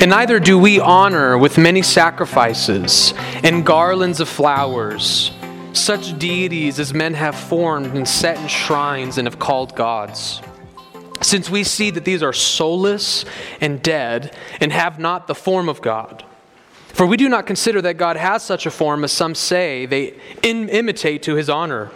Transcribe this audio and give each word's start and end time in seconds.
And 0.00 0.10
neither 0.10 0.38
do 0.38 0.58
we 0.58 0.78
honor 0.78 1.36
with 1.36 1.58
many 1.58 1.82
sacrifices 1.82 3.12
and 3.42 3.66
garlands 3.66 4.20
of 4.20 4.28
flowers 4.28 5.32
such 5.72 6.18
deities 6.18 6.78
as 6.78 6.94
men 6.94 7.14
have 7.14 7.34
formed 7.34 7.96
and 7.96 8.06
set 8.08 8.38
in 8.38 8.46
shrines 8.48 9.18
and 9.18 9.26
have 9.26 9.38
called 9.38 9.74
gods. 9.74 10.40
Since 11.20 11.50
we 11.50 11.64
see 11.64 11.90
that 11.90 12.04
these 12.04 12.22
are 12.22 12.32
soulless 12.32 13.24
and 13.60 13.82
dead 13.82 14.36
and 14.60 14.72
have 14.72 14.98
not 14.98 15.26
the 15.26 15.34
form 15.34 15.68
of 15.68 15.82
God. 15.82 16.24
For 16.86 17.06
we 17.06 17.16
do 17.16 17.28
not 17.28 17.46
consider 17.46 17.82
that 17.82 17.94
God 17.94 18.16
has 18.16 18.42
such 18.42 18.66
a 18.66 18.70
form 18.70 19.04
as 19.04 19.12
some 19.12 19.34
say 19.34 19.86
they 19.86 20.14
imitate 20.42 21.22
to 21.24 21.34
his 21.34 21.50
honor, 21.50 21.90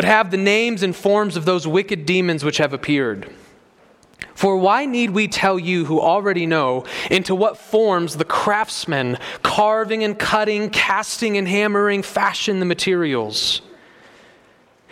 but 0.00 0.06
have 0.06 0.30
the 0.30 0.36
names 0.38 0.82
and 0.82 0.96
forms 0.96 1.36
of 1.36 1.44
those 1.44 1.66
wicked 1.66 2.06
demons 2.06 2.42
which 2.42 2.56
have 2.56 2.72
appeared. 2.72 3.30
For 4.34 4.56
why 4.56 4.86
need 4.86 5.10
we 5.10 5.28
tell 5.28 5.58
you 5.58 5.84
who 5.84 6.00
already 6.00 6.46
know 6.46 6.86
into 7.10 7.34
what 7.34 7.58
forms 7.58 8.16
the 8.16 8.24
craftsmen, 8.24 9.18
carving 9.42 10.02
and 10.02 10.18
cutting, 10.18 10.70
casting 10.70 11.36
and 11.36 11.46
hammering, 11.46 12.02
fashion 12.02 12.60
the 12.60 12.64
materials? 12.64 13.60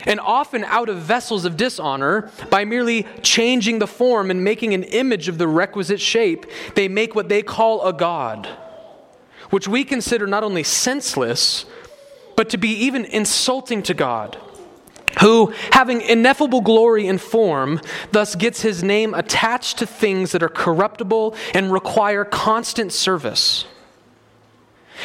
And 0.04 0.20
often 0.20 0.62
out 0.64 0.90
of 0.90 0.98
vessels 0.98 1.46
of 1.46 1.56
dishonor, 1.56 2.30
by 2.50 2.66
merely 2.66 3.06
changing 3.22 3.78
the 3.78 3.86
form 3.86 4.30
and 4.30 4.44
making 4.44 4.74
an 4.74 4.82
image 4.82 5.26
of 5.26 5.38
the 5.38 5.48
requisite 5.48 6.02
shape, 6.02 6.44
they 6.74 6.86
make 6.86 7.14
what 7.14 7.30
they 7.30 7.40
call 7.40 7.82
a 7.86 7.94
god, 7.94 8.46
which 9.48 9.66
we 9.66 9.84
consider 9.84 10.26
not 10.26 10.44
only 10.44 10.64
senseless, 10.64 11.64
but 12.36 12.50
to 12.50 12.58
be 12.58 12.68
even 12.68 13.06
insulting 13.06 13.82
to 13.84 13.94
God 13.94 14.36
who, 15.20 15.52
having 15.72 16.00
ineffable 16.00 16.60
glory 16.60 17.06
in 17.06 17.18
form, 17.18 17.80
thus 18.12 18.34
gets 18.34 18.62
his 18.62 18.82
name 18.82 19.14
attached 19.14 19.78
to 19.78 19.86
things 19.86 20.32
that 20.32 20.42
are 20.42 20.48
corruptible 20.48 21.34
and 21.54 21.72
require 21.72 22.24
constant 22.24 22.92
service. 22.92 23.64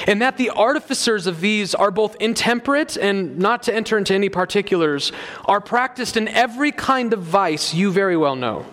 And 0.08 0.22
that 0.22 0.38
the 0.38 0.50
artificers 0.50 1.28
of 1.28 1.40
these 1.40 1.76
are 1.76 1.92
both 1.92 2.16
intemperate 2.20 2.98
and, 2.98 3.38
not 3.38 3.64
to 3.64 3.73
enter 3.73 3.98
into 3.98 4.14
any 4.14 4.30
particulars, 4.30 5.12
are 5.45 5.62
practiced 5.62 6.17
in 6.17 6.28
every 6.28 6.72
kind 6.72 7.14
of 7.14 7.22
vice 7.22 7.73
you 7.73 7.92
very 7.92 8.17
well 8.17 8.36
know. 8.36 8.66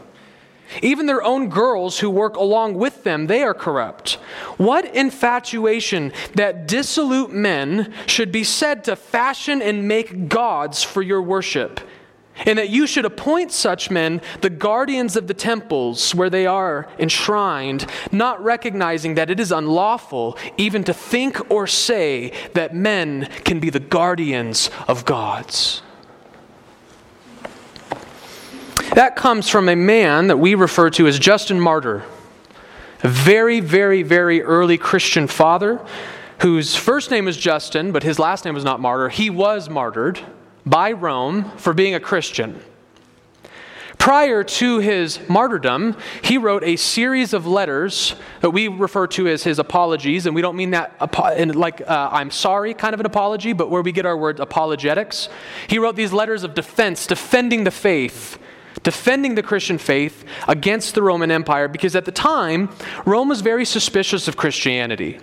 Even 0.82 1.06
their 1.06 1.22
own 1.22 1.48
girls 1.48 1.98
who 1.98 2.08
work 2.08 2.36
along 2.36 2.74
with 2.74 3.04
them, 3.04 3.26
they 3.26 3.42
are 3.42 3.54
corrupt. 3.54 4.14
What 4.56 4.94
infatuation 4.94 6.12
that 6.34 6.66
dissolute 6.68 7.32
men 7.32 7.92
should 8.06 8.30
be 8.30 8.44
said 8.44 8.84
to 8.84 8.96
fashion 8.96 9.60
and 9.60 9.88
make 9.88 10.28
gods 10.28 10.82
for 10.82 11.02
your 11.02 11.22
worship, 11.22 11.80
and 12.46 12.58
that 12.58 12.70
you 12.70 12.86
should 12.86 13.04
appoint 13.04 13.52
such 13.52 13.90
men 13.90 14.22
the 14.40 14.48
guardians 14.48 15.16
of 15.16 15.26
the 15.26 15.34
temples 15.34 16.14
where 16.14 16.30
they 16.30 16.46
are 16.46 16.88
enshrined, 16.98 17.86
not 18.12 18.42
recognizing 18.42 19.14
that 19.16 19.30
it 19.30 19.40
is 19.40 19.52
unlawful 19.52 20.38
even 20.56 20.84
to 20.84 20.94
think 20.94 21.50
or 21.50 21.66
say 21.66 22.32
that 22.54 22.74
men 22.74 23.28
can 23.44 23.60
be 23.60 23.70
the 23.70 23.80
guardians 23.80 24.70
of 24.88 25.04
gods. 25.04 25.82
That 29.00 29.16
comes 29.16 29.48
from 29.48 29.70
a 29.70 29.76
man 29.76 30.26
that 30.26 30.36
we 30.36 30.54
refer 30.54 30.90
to 30.90 31.06
as 31.06 31.18
Justin 31.18 31.58
Martyr, 31.58 32.04
a 33.02 33.08
very, 33.08 33.60
very, 33.60 34.02
very 34.02 34.42
early 34.42 34.76
Christian 34.76 35.26
father 35.26 35.80
whose 36.42 36.76
first 36.76 37.10
name 37.10 37.24
was 37.24 37.38
Justin, 37.38 37.92
but 37.92 38.02
his 38.02 38.18
last 38.18 38.44
name 38.44 38.52
was 38.52 38.62
not 38.62 38.78
Martyr. 38.78 39.08
He 39.08 39.30
was 39.30 39.70
martyred 39.70 40.20
by 40.66 40.92
Rome 40.92 41.50
for 41.56 41.72
being 41.72 41.94
a 41.94 41.98
Christian. 41.98 42.60
Prior 43.96 44.44
to 44.44 44.80
his 44.80 45.18
martyrdom, 45.30 45.96
he 46.20 46.36
wrote 46.36 46.62
a 46.62 46.76
series 46.76 47.32
of 47.32 47.46
letters 47.46 48.14
that 48.42 48.50
we 48.50 48.68
refer 48.68 49.06
to 49.06 49.28
as 49.28 49.44
his 49.44 49.58
apologies, 49.58 50.26
and 50.26 50.34
we 50.34 50.42
don't 50.42 50.56
mean 50.56 50.72
that 50.72 50.94
like 51.56 51.80
uh, 51.80 52.10
I'm 52.12 52.30
sorry 52.30 52.74
kind 52.74 52.92
of 52.92 53.00
an 53.00 53.06
apology, 53.06 53.54
but 53.54 53.70
where 53.70 53.80
we 53.80 53.92
get 53.92 54.04
our 54.04 54.18
word 54.18 54.40
apologetics. 54.40 55.30
He 55.68 55.78
wrote 55.78 55.96
these 55.96 56.12
letters 56.12 56.44
of 56.44 56.54
defense, 56.54 57.06
defending 57.06 57.64
the 57.64 57.70
faith 57.70 58.38
defending 58.82 59.34
the 59.34 59.42
Christian 59.42 59.78
faith 59.78 60.24
against 60.48 60.94
the 60.94 61.02
Roman 61.02 61.30
Empire 61.30 61.68
because 61.68 61.94
at 61.96 62.04
the 62.04 62.12
time, 62.12 62.70
Rome 63.04 63.28
was 63.28 63.40
very 63.40 63.64
suspicious 63.64 64.28
of 64.28 64.36
Christianity. 64.36 65.18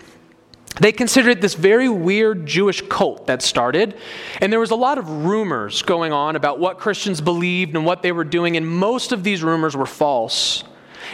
They 0.80 0.92
considered 0.92 1.42
this 1.42 1.56
very 1.56 1.90
weird 1.90 2.46
Jewish 2.46 2.82
cult 2.88 3.28
that 3.28 3.42
started, 3.42 3.96
and 4.42 4.54
there 4.54 4.60
was 4.60 4.70
a 4.70 4.76
lot 4.76 5.00
of 5.00 5.26
rumors 5.26 5.82
going 5.82 6.14
on 6.14 6.36
about 6.36 6.60
what 6.60 6.78
Christians 6.78 7.20
believed 7.20 7.76
and 7.76 7.84
what 7.84 8.04
they 8.04 8.12
were 8.12 8.24
doing, 8.24 8.58
and 8.58 8.68
most 8.68 9.12
of 9.12 9.24
these 9.24 9.42
rumors 9.42 9.76
were 9.76 9.88
false. 9.88 10.64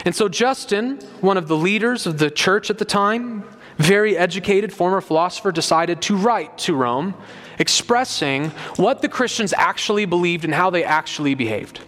And 0.04 0.14
so, 0.14 0.28
Justin, 0.28 0.98
one 1.20 1.38
of 1.38 1.48
the 1.48 1.56
leaders 1.56 2.06
of 2.06 2.18
the 2.18 2.30
church 2.30 2.68
at 2.68 2.76
the 2.76 2.84
time, 2.84 3.44
very 3.78 4.18
educated 4.18 4.72
former 4.72 5.00
philosopher, 5.00 5.50
decided 5.50 6.02
to 6.02 6.16
write 6.16 6.58
to 6.58 6.74
Rome 6.74 7.14
expressing 7.58 8.50
what 8.76 9.00
the 9.00 9.08
Christians 9.08 9.54
actually 9.56 10.04
believed 10.04 10.44
and 10.44 10.52
how 10.52 10.70
they 10.70 10.84
actually 10.84 11.34
behaved. 11.34 11.80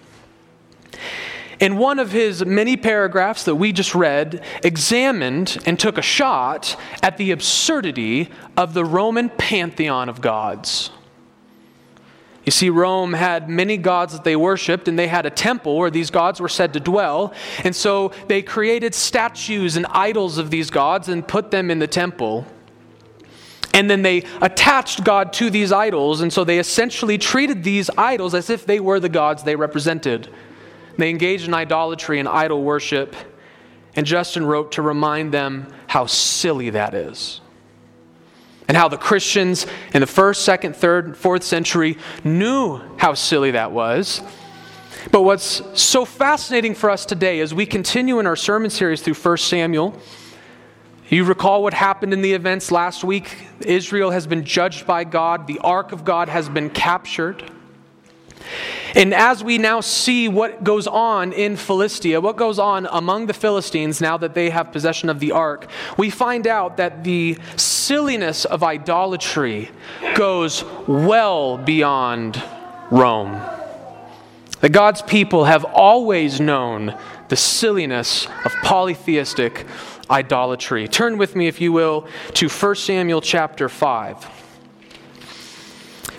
In 1.58 1.78
one 1.78 1.98
of 1.98 2.12
his 2.12 2.44
many 2.44 2.76
paragraphs 2.76 3.44
that 3.44 3.54
we 3.54 3.72
just 3.72 3.94
read, 3.94 4.44
examined 4.62 5.58
and 5.64 5.78
took 5.78 5.96
a 5.96 6.02
shot 6.02 6.78
at 7.02 7.16
the 7.16 7.30
absurdity 7.30 8.30
of 8.56 8.74
the 8.74 8.84
Roman 8.84 9.30
pantheon 9.30 10.08
of 10.08 10.20
gods. 10.20 10.90
You 12.44 12.52
see, 12.52 12.70
Rome 12.70 13.14
had 13.14 13.48
many 13.48 13.76
gods 13.76 14.12
that 14.12 14.22
they 14.22 14.36
worshiped, 14.36 14.86
and 14.86 14.96
they 14.96 15.08
had 15.08 15.26
a 15.26 15.30
temple 15.30 15.78
where 15.78 15.90
these 15.90 16.10
gods 16.10 16.40
were 16.40 16.48
said 16.48 16.74
to 16.74 16.80
dwell. 16.80 17.34
And 17.64 17.74
so 17.74 18.12
they 18.28 18.40
created 18.40 18.94
statues 18.94 19.76
and 19.76 19.84
idols 19.86 20.38
of 20.38 20.50
these 20.50 20.70
gods 20.70 21.08
and 21.08 21.26
put 21.26 21.50
them 21.50 21.72
in 21.72 21.80
the 21.80 21.88
temple. 21.88 22.46
And 23.74 23.90
then 23.90 24.02
they 24.02 24.24
attached 24.40 25.02
God 25.02 25.32
to 25.34 25.50
these 25.50 25.72
idols, 25.72 26.20
and 26.20 26.32
so 26.32 26.44
they 26.44 26.60
essentially 26.60 27.18
treated 27.18 27.64
these 27.64 27.90
idols 27.98 28.32
as 28.32 28.48
if 28.48 28.64
they 28.64 28.78
were 28.78 29.00
the 29.00 29.08
gods 29.08 29.42
they 29.42 29.56
represented. 29.56 30.28
They 30.96 31.10
engaged 31.10 31.46
in 31.46 31.54
idolatry 31.54 32.18
and 32.18 32.28
idol 32.28 32.62
worship. 32.62 33.14
And 33.94 34.06
Justin 34.06 34.44
wrote 34.44 34.72
to 34.72 34.82
remind 34.82 35.32
them 35.32 35.72
how 35.86 36.06
silly 36.06 36.70
that 36.70 36.94
is. 36.94 37.40
And 38.68 38.76
how 38.76 38.88
the 38.88 38.98
Christians 38.98 39.66
in 39.94 40.00
the 40.00 40.06
first, 40.06 40.44
second, 40.44 40.74
third, 40.74 41.16
fourth 41.16 41.44
century 41.44 41.98
knew 42.24 42.80
how 42.96 43.14
silly 43.14 43.52
that 43.52 43.72
was. 43.72 44.22
But 45.12 45.22
what's 45.22 45.62
so 45.80 46.04
fascinating 46.04 46.74
for 46.74 46.90
us 46.90 47.06
today 47.06 47.40
as 47.40 47.54
we 47.54 47.64
continue 47.64 48.18
in 48.18 48.26
our 48.26 48.34
sermon 48.34 48.70
series 48.70 49.00
through 49.02 49.14
1 49.14 49.36
Samuel, 49.38 49.96
you 51.08 51.22
recall 51.22 51.62
what 51.62 51.74
happened 51.74 52.12
in 52.12 52.22
the 52.22 52.32
events 52.32 52.72
last 52.72 53.04
week. 53.04 53.36
Israel 53.60 54.10
has 54.10 54.26
been 54.26 54.44
judged 54.44 54.84
by 54.84 55.04
God, 55.04 55.46
the 55.46 55.60
ark 55.60 55.92
of 55.92 56.04
God 56.04 56.28
has 56.28 56.48
been 56.48 56.68
captured. 56.68 57.48
And 58.96 59.12
as 59.12 59.44
we 59.44 59.58
now 59.58 59.82
see 59.82 60.26
what 60.26 60.64
goes 60.64 60.86
on 60.86 61.34
in 61.34 61.56
Philistia, 61.56 62.18
what 62.18 62.36
goes 62.36 62.58
on 62.58 62.88
among 62.90 63.26
the 63.26 63.34
Philistines 63.34 64.00
now 64.00 64.16
that 64.16 64.32
they 64.32 64.48
have 64.48 64.72
possession 64.72 65.10
of 65.10 65.20
the 65.20 65.32
ark, 65.32 65.68
we 65.98 66.08
find 66.08 66.46
out 66.46 66.78
that 66.78 67.04
the 67.04 67.36
silliness 67.56 68.46
of 68.46 68.62
idolatry 68.62 69.70
goes 70.14 70.64
well 70.88 71.58
beyond 71.58 72.42
Rome. 72.90 73.38
That 74.60 74.70
God's 74.70 75.02
people 75.02 75.44
have 75.44 75.66
always 75.66 76.40
known 76.40 76.98
the 77.28 77.36
silliness 77.36 78.26
of 78.46 78.52
polytheistic 78.62 79.66
idolatry. 80.08 80.88
Turn 80.88 81.18
with 81.18 81.36
me, 81.36 81.48
if 81.48 81.60
you 81.60 81.70
will, 81.70 82.08
to 82.32 82.48
1 82.48 82.74
Samuel 82.76 83.20
chapter 83.20 83.68
5. 83.68 84.35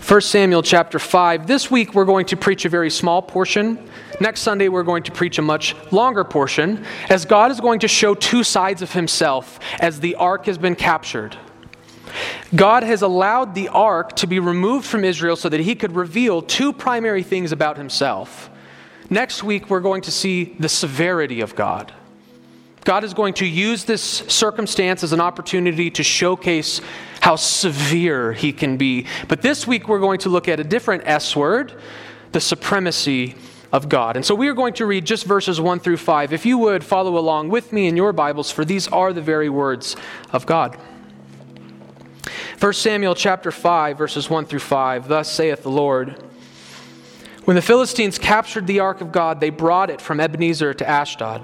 1 0.07 0.21
Samuel 0.21 0.63
chapter 0.63 0.99
5. 0.99 1.47
This 1.47 1.69
week 1.69 1.93
we're 1.93 2.05
going 2.05 2.25
to 2.27 2.37
preach 2.37 2.63
a 2.63 2.69
very 2.69 2.89
small 2.89 3.21
portion. 3.21 3.77
Next 4.21 4.39
Sunday 4.39 4.69
we're 4.69 4.83
going 4.83 5.03
to 5.03 5.11
preach 5.11 5.37
a 5.37 5.41
much 5.41 5.75
longer 5.91 6.23
portion 6.23 6.85
as 7.09 7.25
God 7.25 7.51
is 7.51 7.59
going 7.59 7.81
to 7.81 7.89
show 7.89 8.15
two 8.15 8.41
sides 8.41 8.81
of 8.81 8.93
himself 8.93 9.59
as 9.81 9.99
the 9.99 10.15
ark 10.15 10.45
has 10.45 10.57
been 10.57 10.75
captured. 10.75 11.35
God 12.55 12.83
has 12.83 13.01
allowed 13.01 13.53
the 13.53 13.67
ark 13.67 14.15
to 14.15 14.27
be 14.27 14.39
removed 14.39 14.85
from 14.85 15.03
Israel 15.03 15.35
so 15.35 15.49
that 15.49 15.59
he 15.59 15.75
could 15.75 15.93
reveal 15.93 16.41
two 16.41 16.71
primary 16.71 17.21
things 17.21 17.51
about 17.51 17.75
himself. 17.75 18.49
Next 19.09 19.43
week 19.43 19.69
we're 19.69 19.81
going 19.81 20.03
to 20.03 20.11
see 20.11 20.55
the 20.57 20.69
severity 20.69 21.41
of 21.41 21.53
God. 21.53 21.93
God 22.87 23.03
is 23.03 23.13
going 23.13 23.33
to 23.33 23.45
use 23.45 23.83
this 23.83 24.01
circumstance 24.01 25.03
as 25.03 25.11
an 25.11 25.19
opportunity 25.19 25.91
to 25.91 26.03
showcase 26.03 26.79
how 27.19 27.35
severe 27.35 28.31
he 28.31 28.53
can 28.53 28.77
be. 28.77 29.07
But 29.27 29.41
this 29.41 29.67
week 29.67 29.89
we're 29.89 29.99
going 29.99 30.19
to 30.19 30.29
look 30.29 30.47
at 30.47 30.61
a 30.61 30.63
different 30.63 31.03
S 31.05 31.35
word, 31.35 31.73
the 32.31 32.39
supremacy 32.39 33.35
of 33.73 33.89
God. 33.89 34.15
And 34.15 34.25
so 34.25 34.33
we 34.33 34.47
are 34.47 34.53
going 34.53 34.73
to 34.75 34.85
read 34.85 35.03
just 35.03 35.25
verses 35.25 35.59
1 35.59 35.81
through 35.81 35.97
5. 35.97 36.31
If 36.31 36.45
you 36.45 36.57
would 36.59 36.81
follow 36.81 37.17
along 37.17 37.49
with 37.49 37.73
me 37.73 37.87
in 37.87 37.97
your 37.97 38.13
Bibles, 38.13 38.51
for 38.51 38.63
these 38.63 38.87
are 38.87 39.11
the 39.11 39.21
very 39.21 39.49
words 39.49 39.97
of 40.31 40.45
God. 40.45 40.77
1 42.61 42.71
Samuel 42.71 43.15
chapter 43.15 43.51
5, 43.51 43.97
verses 43.97 44.29
1 44.29 44.45
through 44.45 44.59
5. 44.59 45.09
Thus 45.09 45.29
saith 45.29 45.61
the 45.61 45.69
Lord 45.69 46.23
When 47.43 47.57
the 47.57 47.61
Philistines 47.61 48.17
captured 48.17 48.65
the 48.65 48.79
ark 48.79 49.01
of 49.01 49.11
God, 49.11 49.41
they 49.41 49.49
brought 49.49 49.89
it 49.89 49.99
from 49.99 50.21
Ebenezer 50.21 50.73
to 50.75 50.87
Ashdod. 50.87 51.43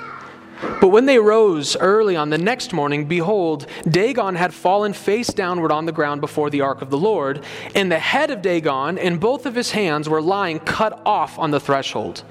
But 0.61 0.89
when 0.89 1.05
they 1.05 1.17
rose 1.17 1.75
early 1.75 2.15
on 2.15 2.29
the 2.29 2.37
next 2.37 2.71
morning, 2.71 3.05
behold, 3.05 3.65
Dagon 3.89 4.35
had 4.35 4.53
fallen 4.53 4.93
face 4.93 5.27
downward 5.27 5.71
on 5.71 5.85
the 5.85 5.91
ground 5.91 6.21
before 6.21 6.49
the 6.49 6.61
ark 6.61 6.81
of 6.81 6.89
the 6.89 6.97
Lord, 6.97 7.43
and 7.73 7.91
the 7.91 7.99
head 7.99 8.29
of 8.29 8.41
Dagon 8.41 8.97
and 8.97 9.19
both 9.19 9.45
of 9.45 9.55
his 9.55 9.71
hands 9.71 10.07
were 10.07 10.21
lying 10.21 10.59
cut 10.59 11.01
off 11.05 11.39
on 11.39 11.51
the 11.51 11.59
threshold. 11.59 12.23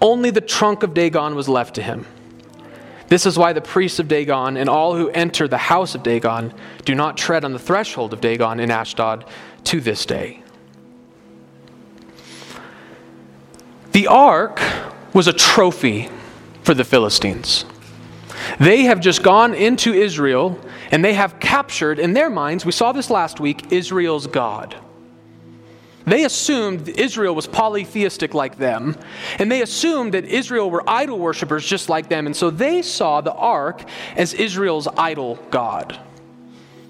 Only 0.00 0.30
the 0.30 0.40
trunk 0.40 0.82
of 0.82 0.94
Dagon 0.94 1.34
was 1.34 1.48
left 1.48 1.74
to 1.74 1.82
him. 1.82 2.06
This 3.08 3.26
is 3.26 3.38
why 3.38 3.52
the 3.52 3.60
priests 3.60 3.98
of 3.98 4.08
Dagon 4.08 4.56
and 4.56 4.68
all 4.68 4.96
who 4.96 5.10
enter 5.10 5.46
the 5.46 5.58
house 5.58 5.94
of 5.94 6.02
Dagon 6.02 6.52
do 6.84 6.94
not 6.94 7.16
tread 7.16 7.44
on 7.44 7.52
the 7.52 7.58
threshold 7.58 8.12
of 8.12 8.20
Dagon 8.20 8.58
in 8.58 8.70
Ashdod 8.70 9.24
to 9.64 9.80
this 9.80 10.06
day. 10.06 10.42
The 13.92 14.08
ark 14.08 14.60
was 15.14 15.28
a 15.28 15.32
trophy 15.32 16.10
for 16.66 16.74
the 16.74 16.84
Philistines. 16.84 17.64
They 18.58 18.82
have 18.82 18.98
just 18.98 19.22
gone 19.22 19.54
into 19.54 19.92
Israel 19.92 20.58
and 20.90 21.04
they 21.04 21.14
have 21.14 21.38
captured, 21.38 22.00
in 22.00 22.12
their 22.12 22.28
minds, 22.28 22.66
we 22.66 22.72
saw 22.72 22.90
this 22.90 23.08
last 23.08 23.38
week, 23.38 23.72
Israel's 23.72 24.26
God. 24.26 24.74
They 26.06 26.24
assumed 26.24 26.88
Israel 26.88 27.36
was 27.36 27.46
polytheistic 27.46 28.34
like 28.34 28.58
them, 28.58 28.96
and 29.38 29.50
they 29.50 29.62
assumed 29.62 30.14
that 30.14 30.24
Israel 30.24 30.68
were 30.68 30.82
idol 30.88 31.18
worshippers 31.18 31.64
just 31.64 31.88
like 31.88 32.08
them, 32.08 32.26
and 32.26 32.34
so 32.34 32.50
they 32.50 32.82
saw 32.82 33.20
the 33.20 33.32
ark 33.32 33.84
as 34.16 34.34
Israel's 34.34 34.88
idol 34.96 35.38
God. 35.50 35.98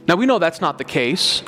Now 0.09 0.17
we 0.17 0.25
know 0.25 0.39
that's 0.39 0.61
not 0.61 0.79
the 0.79 0.85
case. 0.85 1.41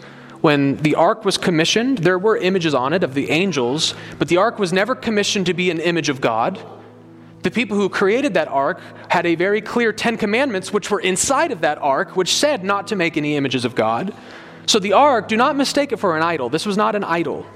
When 0.42 0.76
the 0.76 0.94
ark 0.94 1.24
was 1.24 1.36
commissioned, 1.36 1.98
there 1.98 2.18
were 2.18 2.36
images 2.36 2.74
on 2.74 2.92
it 2.92 3.02
of 3.02 3.14
the 3.14 3.30
angels, 3.30 3.94
but 4.18 4.28
the 4.28 4.36
ark 4.36 4.58
was 4.58 4.72
never 4.72 4.94
commissioned 4.94 5.46
to 5.46 5.54
be 5.54 5.70
an 5.70 5.80
image 5.80 6.10
of 6.10 6.20
God. 6.20 6.58
The 7.42 7.50
people 7.50 7.76
who 7.76 7.88
created 7.88 8.34
that 8.34 8.48
ark 8.48 8.80
had 9.08 9.24
a 9.24 9.34
very 9.34 9.60
clear 9.60 9.92
Ten 9.92 10.16
Commandments, 10.16 10.72
which 10.72 10.90
were 10.90 11.00
inside 11.00 11.52
of 11.52 11.60
that 11.60 11.78
ark, 11.78 12.16
which 12.16 12.34
said 12.34 12.64
not 12.64 12.88
to 12.88 12.96
make 12.96 13.16
any 13.16 13.36
images 13.36 13.64
of 13.64 13.74
God. 13.74 14.12
So 14.66 14.78
the 14.78 14.92
ark, 14.92 15.28
do 15.28 15.36
not 15.36 15.56
mistake 15.56 15.92
it 15.92 15.98
for 15.98 16.16
an 16.16 16.22
idol. 16.22 16.48
This 16.48 16.66
was 16.66 16.76
not 16.76 16.94
an 16.94 17.04
idol. 17.04 17.46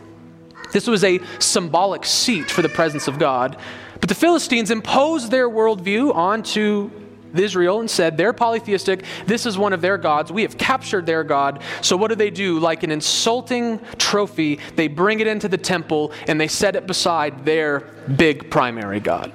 This 0.73 0.87
was 0.87 1.05
a 1.05 1.21
symbolic 1.39 2.07
seat 2.07 2.51
for 2.51 2.63
the 2.63 2.69
presence 2.69 3.09
of 3.09 3.19
God. 3.19 3.57
But 4.01 4.09
the 4.09 4.15
Philistines 4.15 4.71
imposed 4.71 5.31
their 5.31 5.49
worldview 5.49 6.15
onto 6.15 6.91
Israel 7.35 7.81
and 7.81 7.91
said, 7.91 8.17
They're 8.17 8.33
polytheistic. 8.33 9.05
This 9.27 9.47
is 9.47 9.59
one 9.59 9.73
of 9.73 9.81
their 9.81 9.99
gods. 9.99 10.33
We 10.33 10.43
have 10.43 10.57
captured 10.59 11.07
their 11.07 11.25
God. 11.25 11.63
So 11.83 11.97
what 11.97 12.09
do 12.09 12.15
they 12.15 12.31
do? 12.31 12.59
Like 12.59 12.83
an 12.83 12.91
insulting 12.91 13.81
trophy, 13.99 14.61
they 14.77 14.89
bring 14.89 15.21
it 15.21 15.27
into 15.27 15.49
the 15.49 15.59
temple 15.59 16.13
and 16.27 16.41
they 16.41 16.49
set 16.49 16.77
it 16.77 16.87
beside 16.87 17.45
their 17.45 17.81
big 18.17 18.51
primary 18.51 19.01
God. 19.01 19.33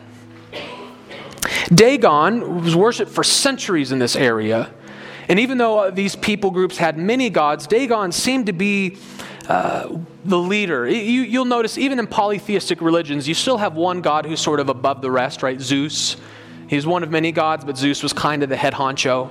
Dagon 1.74 2.64
was 2.64 2.76
worshipped 2.76 3.12
for 3.12 3.24
centuries 3.24 3.92
in 3.92 4.00
this 4.00 4.16
area. 4.16 4.74
And 5.30 5.40
even 5.40 5.58
though 5.58 5.92
these 5.92 6.16
people 6.16 6.52
groups 6.52 6.78
had 6.78 6.98
many 6.98 7.30
gods, 7.30 7.68
Dagon 7.68 8.12
seemed 8.12 8.46
to 8.46 8.54
be 8.54 8.98
uh, 9.48 9.98
the 10.26 10.38
leader. 10.38 10.88
You, 10.88 11.40
will 11.40 11.46
notice 11.46 11.78
even 11.78 12.00
in 12.00 12.08
polytheistic 12.08 12.82
religions, 12.82 13.28
you 13.28 13.34
still 13.34 13.58
have 13.58 13.76
one 13.76 14.02
god 14.02 14.26
who's 14.26 14.42
sort 14.42 14.60
of 14.60 14.70
above 14.70 15.02
the 15.02 15.12
rest, 15.12 15.44
right? 15.44 15.60
Zeus. 15.60 16.18
He's 16.68 16.86
one 16.86 17.02
of 17.04 17.12
many 17.12 17.32
gods, 17.32 17.64
but 17.64 17.78
Zeus 17.78 18.04
was 18.04 18.12
kind 18.12 18.44
of 18.44 18.50
the 18.50 18.58
head 18.58 18.74
honcho. 18.74 19.30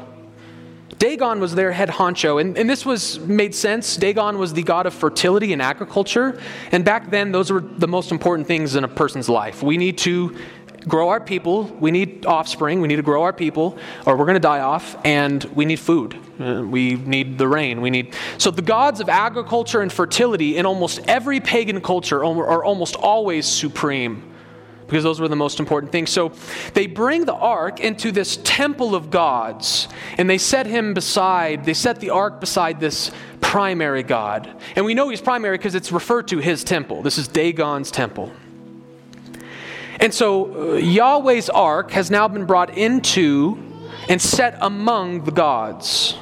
Dagon 0.98 1.40
was 1.40 1.54
their 1.54 1.72
head 1.72 1.90
honcho, 1.90 2.40
and, 2.40 2.56
and 2.56 2.70
this 2.70 2.86
was 2.86 3.18
made 3.18 3.54
sense. 3.54 3.96
Dagon 3.96 4.38
was 4.38 4.54
the 4.54 4.62
god 4.62 4.86
of 4.86 4.94
fertility 4.94 5.52
and 5.52 5.60
agriculture, 5.60 6.40
and 6.72 6.84
back 6.84 7.10
then 7.10 7.32
those 7.32 7.50
were 7.50 7.60
the 7.60 7.88
most 7.88 8.10
important 8.10 8.48
things 8.48 8.76
in 8.76 8.84
a 8.84 8.88
person's 8.88 9.28
life. 9.28 9.62
We 9.62 9.76
need 9.76 9.98
to 9.98 10.34
grow 10.88 11.08
our 11.08 11.20
people, 11.20 11.64
we 11.64 11.90
need 11.90 12.26
offspring, 12.26 12.80
we 12.80 12.88
need 12.88 12.96
to 12.96 13.02
grow 13.02 13.22
our 13.22 13.32
people, 13.32 13.76
or 14.06 14.16
we're 14.16 14.24
going 14.24 14.34
to 14.34 14.40
die 14.40 14.60
off, 14.60 14.96
and 15.04 15.42
we 15.44 15.64
need 15.64 15.80
food. 15.80 16.16
Uh, 16.38 16.62
we 16.62 16.94
need 16.94 17.38
the 17.38 17.48
rain. 17.48 17.80
We 17.80 17.90
need 17.90 18.14
so 18.38 18.50
the 18.50 18.62
gods 18.62 19.00
of 19.00 19.08
agriculture 19.08 19.80
and 19.80 19.92
fertility 19.92 20.56
in 20.56 20.66
almost 20.66 21.00
every 21.08 21.40
pagan 21.40 21.80
culture 21.80 22.24
are 22.24 22.64
almost 22.64 22.94
always 22.96 23.46
supreme 23.46 24.34
because 24.86 25.02
those 25.02 25.20
were 25.20 25.28
the 25.28 25.36
most 25.36 25.58
important 25.58 25.92
things. 25.92 26.10
So 26.10 26.32
they 26.74 26.86
bring 26.86 27.24
the 27.24 27.34
ark 27.34 27.80
into 27.80 28.12
this 28.12 28.38
temple 28.44 28.94
of 28.94 29.10
gods, 29.10 29.88
and 30.16 30.30
they 30.30 30.38
set 30.38 30.66
him 30.66 30.94
beside, 30.94 31.64
they 31.64 31.74
set 31.74 32.00
the 32.00 32.10
ark 32.10 32.40
beside 32.40 32.80
this 32.80 33.10
primary 33.40 34.02
God. 34.02 34.60
And 34.76 34.84
we 34.84 34.94
know 34.94 35.08
he's 35.08 35.20
primary 35.20 35.56
because 35.56 35.74
it's 35.74 35.90
referred 35.90 36.28
to 36.28 36.38
his 36.38 36.64
temple. 36.64 37.02
This 37.02 37.18
is 37.18 37.28
Dagon's 37.28 37.90
temple. 37.90 38.32
And 40.00 40.12
so 40.12 40.74
uh, 40.74 40.74
Yahweh's 40.76 41.48
ark 41.48 41.90
has 41.92 42.10
now 42.10 42.28
been 42.28 42.44
brought 42.44 42.76
into 42.76 43.62
and 44.08 44.20
set 44.20 44.56
among 44.60 45.24
the 45.24 45.32
gods. 45.32 46.16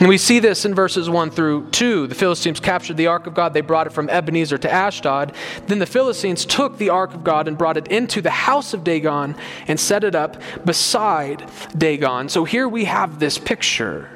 And 0.00 0.08
we 0.08 0.16
see 0.16 0.38
this 0.38 0.64
in 0.64 0.74
verses 0.74 1.10
1 1.10 1.30
through 1.30 1.68
2. 1.70 2.06
The 2.06 2.14
Philistines 2.14 2.58
captured 2.58 2.96
the 2.96 3.08
ark 3.08 3.26
of 3.26 3.34
God. 3.34 3.52
They 3.52 3.60
brought 3.60 3.86
it 3.86 3.92
from 3.92 4.08
Ebenezer 4.08 4.56
to 4.56 4.72
Ashdod. 4.72 5.34
Then 5.66 5.78
the 5.78 5.86
Philistines 5.86 6.46
took 6.46 6.78
the 6.78 6.88
ark 6.88 7.12
of 7.12 7.22
God 7.22 7.46
and 7.46 7.58
brought 7.58 7.76
it 7.76 7.86
into 7.88 8.22
the 8.22 8.30
house 8.30 8.72
of 8.72 8.82
Dagon 8.82 9.36
and 9.68 9.78
set 9.78 10.02
it 10.02 10.14
up 10.14 10.40
beside 10.64 11.50
Dagon. 11.76 12.30
So 12.30 12.44
here 12.44 12.66
we 12.66 12.86
have 12.86 13.18
this 13.18 13.36
picture 13.36 14.08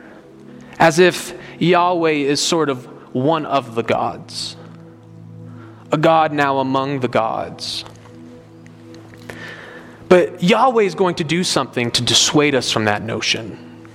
as 0.79 0.99
if 0.99 1.39
Yahweh 1.59 2.11
is 2.11 2.41
sort 2.43 2.71
of 2.71 2.87
one 3.15 3.45
of 3.45 3.75
the 3.75 3.83
gods, 3.83 4.57
a 5.93 5.97
God 5.97 6.33
now 6.33 6.59
among 6.59 7.01
the 7.01 7.09
gods. 7.09 7.85
But 10.09 10.43
Yahweh 10.43 10.85
is 10.85 10.95
going 10.95 11.17
to 11.17 11.25
do 11.25 11.45
something 11.45 11.91
to 11.93 12.03
dissuade 12.03 12.55
us 12.55 12.71
from 12.71 12.85
that 12.85 13.03
notion. 13.03 13.89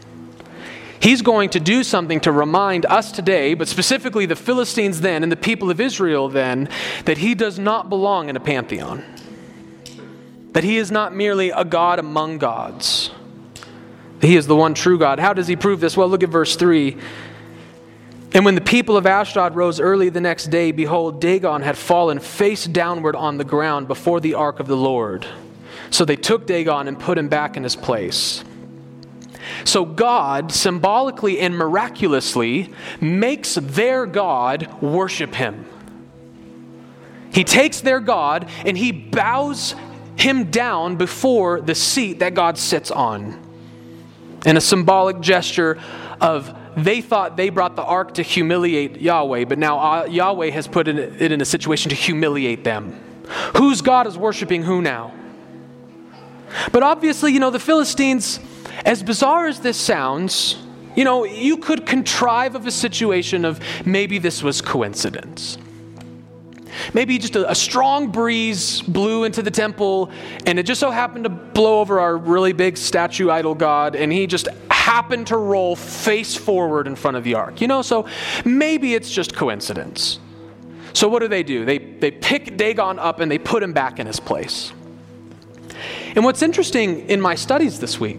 He's 1.01 1.21
going 1.21 1.49
to 1.51 1.59
do 1.59 1.83
something 1.83 2.19
to 2.21 2.31
remind 2.31 2.85
us 2.85 3.11
today, 3.11 3.53
but 3.53 3.69
specifically 3.69 4.25
the 4.25 4.35
Philistines 4.35 4.99
then 4.99 5.23
and 5.23 5.31
the 5.31 5.37
people 5.37 5.71
of 5.71 5.79
Israel 5.79 6.27
then, 6.27 6.67
that 7.05 7.19
he 7.19 7.35
does 7.35 7.57
not 7.57 7.87
belong 7.87 8.27
in 8.27 8.35
a 8.35 8.39
pantheon. 8.41 9.03
That 10.51 10.65
he 10.65 10.77
is 10.77 10.91
not 10.91 11.15
merely 11.15 11.51
a 11.51 11.63
God 11.63 11.99
among 11.99 12.39
gods. 12.39 13.11
He 14.19 14.35
is 14.35 14.47
the 14.47 14.55
one 14.55 14.73
true 14.73 14.99
God. 14.99 15.19
How 15.19 15.31
does 15.33 15.47
he 15.47 15.55
prove 15.55 15.79
this? 15.79 15.95
Well, 15.95 16.09
look 16.09 16.23
at 16.23 16.29
verse 16.29 16.57
3. 16.57 16.97
And 18.31 18.45
when 18.45 18.55
the 18.55 18.61
people 18.61 18.95
of 18.95 19.05
Ashdod 19.07 19.55
rose 19.55 19.79
early 19.79 20.09
the 20.09 20.21
next 20.21 20.45
day, 20.45 20.71
behold, 20.71 21.19
Dagon 21.19 21.63
had 21.63 21.77
fallen 21.77 22.19
face 22.19 22.65
downward 22.65 23.15
on 23.15 23.37
the 23.37 23.43
ground 23.43 23.87
before 23.87 24.19
the 24.19 24.35
ark 24.35 24.59
of 24.59 24.67
the 24.67 24.77
Lord. 24.77 25.25
So 25.89 26.05
they 26.05 26.15
took 26.15 26.45
Dagon 26.45 26.87
and 26.87 26.99
put 26.99 27.17
him 27.17 27.27
back 27.27 27.57
in 27.57 27.63
his 27.63 27.75
place. 27.75 28.43
So 29.63 29.83
God 29.83 30.51
symbolically 30.51 31.39
and 31.39 31.57
miraculously 31.57 32.71
makes 33.01 33.55
their 33.55 34.05
God 34.05 34.81
worship 34.81 35.33
him. 35.33 35.65
He 37.33 37.43
takes 37.43 37.81
their 37.81 37.99
God 37.99 38.47
and 38.63 38.77
he 38.77 38.91
bows 38.91 39.73
him 40.17 40.51
down 40.51 40.97
before 40.97 41.61
the 41.61 41.75
seat 41.75 42.19
that 42.19 42.35
God 42.35 42.57
sits 42.57 42.91
on. 42.91 43.39
In 44.45 44.55
a 44.55 44.61
symbolic 44.61 45.19
gesture 45.19 45.79
of 46.21 46.55
they 46.85 47.01
thought 47.01 47.37
they 47.37 47.49
brought 47.49 47.75
the 47.75 47.83
ark 47.83 48.15
to 48.15 48.21
humiliate 48.21 49.01
Yahweh, 49.01 49.45
but 49.45 49.57
now 49.57 49.79
uh, 49.79 50.05
Yahweh 50.05 50.49
has 50.51 50.67
put 50.67 50.87
it 50.87 51.21
in 51.21 51.41
a 51.41 51.45
situation 51.45 51.89
to 51.89 51.95
humiliate 51.95 52.63
them. 52.63 52.99
Whose 53.57 53.81
God 53.81 54.07
is 54.07 54.17
worshiping 54.17 54.63
who 54.63 54.81
now? 54.81 55.13
But 56.71 56.83
obviously, 56.83 57.31
you 57.31 57.39
know, 57.39 57.51
the 57.51 57.59
Philistines 57.59 58.39
as 58.85 59.03
bizarre 59.03 59.47
as 59.47 59.59
this 59.59 59.77
sounds, 59.77 60.57
you 60.95 61.03
know, 61.03 61.23
you 61.23 61.57
could 61.57 61.85
contrive 61.85 62.55
of 62.55 62.65
a 62.65 62.71
situation 62.71 63.45
of 63.45 63.59
maybe 63.85 64.17
this 64.19 64.41
was 64.41 64.61
coincidence. 64.61 65.57
Maybe 66.93 67.17
just 67.17 67.35
a, 67.35 67.49
a, 67.49 67.55
strong 67.55 68.11
breeze 68.11 68.81
blew 68.81 69.25
into 69.25 69.41
the 69.41 69.51
temple, 69.51 70.11
and 70.45 70.57
it 70.57 70.63
just 70.63 70.79
so 70.79 70.91
happened 70.91 71.25
to 71.25 71.29
blow 71.29 71.81
over 71.81 71.99
our 71.99 72.15
really 72.15 72.53
big 72.53 72.77
statue 72.77 73.29
idol 73.29 73.53
god, 73.53 73.95
and 73.95 74.11
he 74.13 74.27
just 74.27 74.47
happened 74.89 75.27
to 75.27 75.37
roll 75.37 75.75
face 75.75 76.35
forward 76.35 76.87
in 76.87 76.95
front 76.95 77.15
of 77.15 77.23
the 77.23 77.35
ark. 77.35 77.61
You 77.61 77.67
know, 77.67 77.83
so 77.83 78.07
maybe 78.43 78.95
it's 78.95 79.11
just 79.11 79.35
coincidence. 79.35 80.19
So 80.93 81.07
what 81.07 81.19
do 81.19 81.27
they 81.27 81.43
do? 81.43 81.63
They, 81.63 81.77
they 81.77 82.09
pick 82.09 82.57
Dagon 82.57 82.97
up 82.97 83.19
and 83.19 83.31
they 83.31 83.37
put 83.37 83.61
him 83.61 83.71
back 83.71 83.99
in 83.99 84.07
his 84.07 84.19
place. 84.19 84.73
And 86.15 86.25
what's 86.25 86.41
interesting 86.41 87.07
in 87.07 87.21
my 87.21 87.35
studies 87.35 87.79
this 87.79 87.99
week 87.99 88.17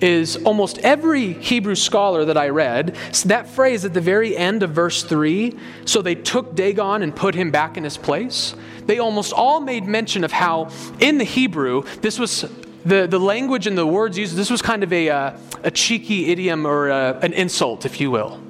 is 0.00 0.36
almost 0.44 0.78
every 0.78 1.34
Hebrew 1.34 1.74
scholar 1.74 2.24
that 2.24 2.38
I 2.38 2.48
read, 2.48 2.96
that 3.26 3.50
phrase 3.50 3.84
at 3.84 3.92
the 3.92 4.00
very 4.00 4.34
end 4.34 4.62
of 4.62 4.70
verse 4.70 5.02
3, 5.02 5.54
so 5.84 6.00
they 6.00 6.14
took 6.14 6.54
Dagon 6.54 7.02
and 7.02 7.14
put 7.14 7.34
him 7.34 7.50
back 7.50 7.76
in 7.76 7.84
his 7.84 7.98
place, 7.98 8.54
they 8.86 8.98
almost 8.98 9.34
all 9.34 9.60
made 9.60 9.84
mention 9.84 10.24
of 10.24 10.32
how 10.32 10.70
in 11.00 11.18
the 11.18 11.24
Hebrew, 11.24 11.82
this 12.00 12.18
was 12.18 12.46
the, 12.84 13.06
the 13.06 13.18
language 13.18 13.66
and 13.66 13.76
the 13.76 13.86
words 13.86 14.16
used, 14.16 14.36
this 14.36 14.50
was 14.50 14.62
kind 14.62 14.82
of 14.82 14.92
a, 14.92 15.10
uh, 15.10 15.38
a 15.62 15.70
cheeky 15.70 16.26
idiom 16.26 16.66
or 16.66 16.88
a, 16.88 16.94
uh, 16.94 17.20
an 17.22 17.32
insult, 17.32 17.84
if 17.84 18.00
you 18.00 18.10
will. 18.10 18.40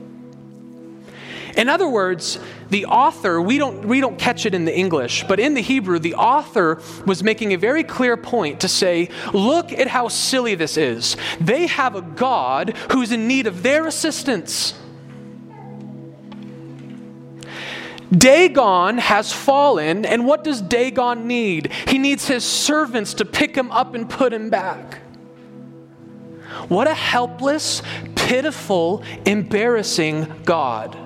In 1.56 1.68
other 1.68 1.88
words, 1.88 2.38
the 2.70 2.87
author, 2.87 3.40
we 3.40 3.58
don't, 3.58 3.85
we 3.85 4.00
don't 4.00 4.16
catch 4.16 4.47
it 4.47 4.54
in 4.54 4.64
the 4.64 4.76
English, 4.76 5.25
but 5.26 5.40
in 5.40 5.54
the 5.54 5.61
Hebrew, 5.61 5.99
the 5.99 6.14
author 6.14 6.80
was 7.04 7.25
making 7.25 7.52
a 7.52 7.58
very 7.58 7.82
clear 7.82 8.16
point 8.16 8.61
to 8.61 8.68
say, 8.68 9.08
look 9.32 9.73
at 9.73 9.88
how 9.88 10.06
silly 10.06 10.54
this 10.54 10.76
is. 10.76 11.16
They 11.40 11.66
have 11.66 11.97
a 11.97 12.02
God 12.02 12.76
who's 12.92 13.11
in 13.11 13.26
need 13.26 13.49
of 13.49 13.64
their 13.64 13.88
assistance. 13.88 14.78
Dagon 18.11 18.99
has 18.99 19.33
fallen, 19.33 20.07
and 20.07 20.27
what 20.27 20.43
does 20.45 20.62
Dagon 20.62 21.27
need? 21.27 21.73
He 21.87 21.99
needs 21.99 22.27
his 22.27 22.45
servants 22.45 23.15
to 23.15 23.25
pick 23.25 23.55
him 23.55 23.71
up 23.71 23.95
and 23.95 24.09
put 24.09 24.33
him 24.33 24.49
back. 24.49 25.00
What 26.69 26.87
a 26.88 26.95
helpless, 26.95 27.83
pitiful, 28.15 29.03
embarrassing 29.27 30.27
God. 30.45 30.97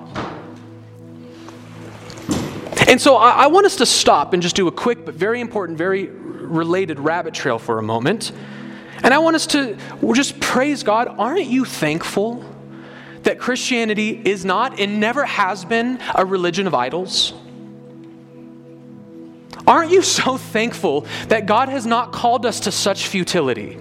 And 2.87 2.99
so 3.01 3.15
I, 3.15 3.31
I 3.31 3.47
want 3.47 3.65
us 3.65 3.77
to 3.77 3.85
stop 3.85 4.33
and 4.33 4.41
just 4.41 4.55
do 4.55 4.67
a 4.67 4.71
quick 4.71 5.05
but 5.05 5.15
very 5.15 5.41
important, 5.41 5.77
very 5.77 6.07
related 6.07 6.99
rabbit 6.99 7.33
trail 7.33 7.59
for 7.59 7.79
a 7.79 7.83
moment. 7.83 8.31
And 9.03 9.13
I 9.13 9.17
want 9.19 9.35
us 9.35 9.47
to 9.47 9.77
just 10.13 10.39
praise 10.39 10.83
God. 10.83 11.07
Aren't 11.07 11.45
you 11.45 11.65
thankful 11.65 12.45
that 13.23 13.39
Christianity 13.39 14.21
is 14.23 14.45
not 14.45 14.79
and 14.79 14.99
never 14.99 15.25
has 15.25 15.65
been 15.65 15.99
a 16.15 16.25
religion 16.25 16.67
of 16.67 16.73
idols? 16.73 17.33
Aren't 19.65 19.91
you 19.91 20.01
so 20.01 20.37
thankful 20.37 21.05
that 21.29 21.45
God 21.45 21.69
has 21.69 21.85
not 21.85 22.11
called 22.11 22.45
us 22.45 22.61
to 22.61 22.71
such 22.71 23.07
futility? 23.07 23.77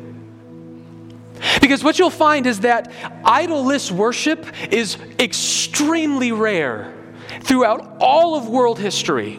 Because 1.61 1.83
what 1.83 1.99
you'll 1.99 2.11
find 2.11 2.47
is 2.47 2.61
that 2.61 2.93
idolless 3.25 3.91
worship 3.91 4.47
is 4.71 4.97
extremely 5.19 6.31
rare 6.31 6.93
throughout 7.41 7.97
all 8.01 8.37
of 8.37 8.49
world 8.49 8.79
history. 8.79 9.39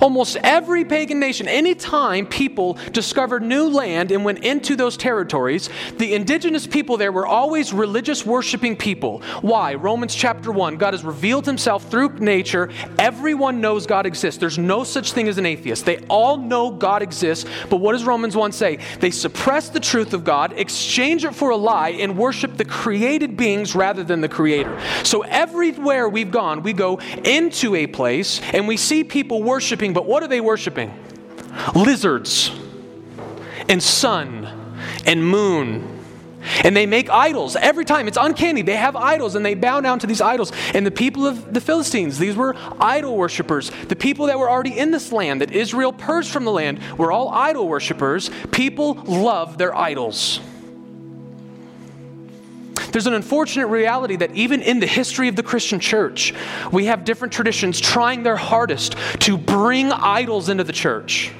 Almost 0.00 0.36
every 0.42 0.84
pagan 0.84 1.20
nation, 1.20 1.48
anytime 1.48 2.26
people 2.26 2.74
discovered 2.92 3.42
new 3.42 3.68
land 3.68 4.10
and 4.10 4.24
went 4.24 4.44
into 4.44 4.76
those 4.76 4.96
territories, 4.96 5.68
the 5.98 6.14
indigenous 6.14 6.66
people 6.66 6.96
there 6.96 7.12
were 7.12 7.26
always 7.26 7.72
religious 7.72 8.24
worshiping 8.24 8.76
people. 8.76 9.22
Why? 9.40 9.74
Romans 9.74 10.14
chapter 10.14 10.50
1 10.50 10.76
God 10.76 10.94
has 10.94 11.04
revealed 11.04 11.46
himself 11.46 11.90
through 11.90 12.18
nature. 12.18 12.70
Everyone 12.98 13.60
knows 13.60 13.86
God 13.86 14.06
exists. 14.06 14.40
There's 14.40 14.58
no 14.58 14.84
such 14.84 15.12
thing 15.12 15.28
as 15.28 15.38
an 15.38 15.46
atheist. 15.46 15.84
They 15.84 15.98
all 16.08 16.36
know 16.36 16.70
God 16.70 17.02
exists. 17.02 17.48
But 17.70 17.76
what 17.78 17.92
does 17.92 18.04
Romans 18.04 18.36
1 18.36 18.52
say? 18.52 18.78
They 19.00 19.10
suppress 19.10 19.68
the 19.68 19.80
truth 19.80 20.14
of 20.14 20.24
God, 20.24 20.52
exchange 20.52 21.24
it 21.24 21.34
for 21.34 21.50
a 21.50 21.56
lie, 21.56 21.90
and 21.90 22.16
worship 22.16 22.56
the 22.56 22.64
created 22.64 23.36
beings 23.36 23.74
rather 23.74 24.04
than 24.04 24.20
the 24.20 24.28
creator. 24.28 24.80
So 25.02 25.22
everywhere 25.22 26.08
we've 26.08 26.30
gone, 26.30 26.62
we 26.62 26.72
go 26.72 26.98
into 27.24 27.74
a 27.74 27.86
place 27.86 28.40
and 28.52 28.68
we 28.68 28.76
see 28.76 29.04
people 29.04 29.42
worship 29.42 29.75
worshiping, 29.76 29.92
but 29.92 30.06
what 30.06 30.22
are 30.22 30.28
they 30.28 30.40
worshiping? 30.40 30.90
Lizards 31.74 32.50
and 33.68 33.82
sun 33.82 34.78
and 35.04 35.22
moon. 35.22 35.92
And 36.64 36.74
they 36.76 36.86
make 36.86 37.10
idols 37.10 37.56
every 37.56 37.84
time. 37.84 38.08
It's 38.08 38.16
uncanny. 38.16 38.62
They 38.62 38.76
have 38.76 38.96
idols 38.96 39.34
and 39.34 39.44
they 39.44 39.54
bow 39.54 39.80
down 39.80 39.98
to 39.98 40.06
these 40.06 40.20
idols. 40.22 40.50
And 40.72 40.86
the 40.86 40.90
people 40.90 41.26
of 41.26 41.52
the 41.52 41.60
Philistines, 41.60 42.18
these 42.18 42.36
were 42.36 42.54
idol 42.80 43.16
worshippers. 43.16 43.70
The 43.88 43.96
people 43.96 44.26
that 44.26 44.38
were 44.38 44.48
already 44.48 44.78
in 44.78 44.92
this 44.92 45.12
land, 45.12 45.40
that 45.42 45.50
Israel 45.50 45.92
purged 45.92 46.30
from 46.30 46.44
the 46.44 46.52
land, 46.52 46.80
were 46.96 47.12
all 47.12 47.28
idol 47.28 47.68
worshippers. 47.68 48.30
People 48.52 48.94
love 49.04 49.58
their 49.58 49.76
idols. 49.76 50.40
There's 52.92 53.06
an 53.06 53.14
unfortunate 53.14 53.66
reality 53.66 54.16
that 54.16 54.34
even 54.34 54.62
in 54.62 54.80
the 54.80 54.86
history 54.86 55.28
of 55.28 55.36
the 55.36 55.42
Christian 55.42 55.80
church, 55.80 56.34
we 56.72 56.86
have 56.86 57.04
different 57.04 57.32
traditions 57.32 57.80
trying 57.80 58.22
their 58.22 58.36
hardest 58.36 58.96
to 59.20 59.36
bring 59.36 59.92
idols 59.92 60.48
into 60.48 60.64
the 60.64 60.72
church. 60.72 61.32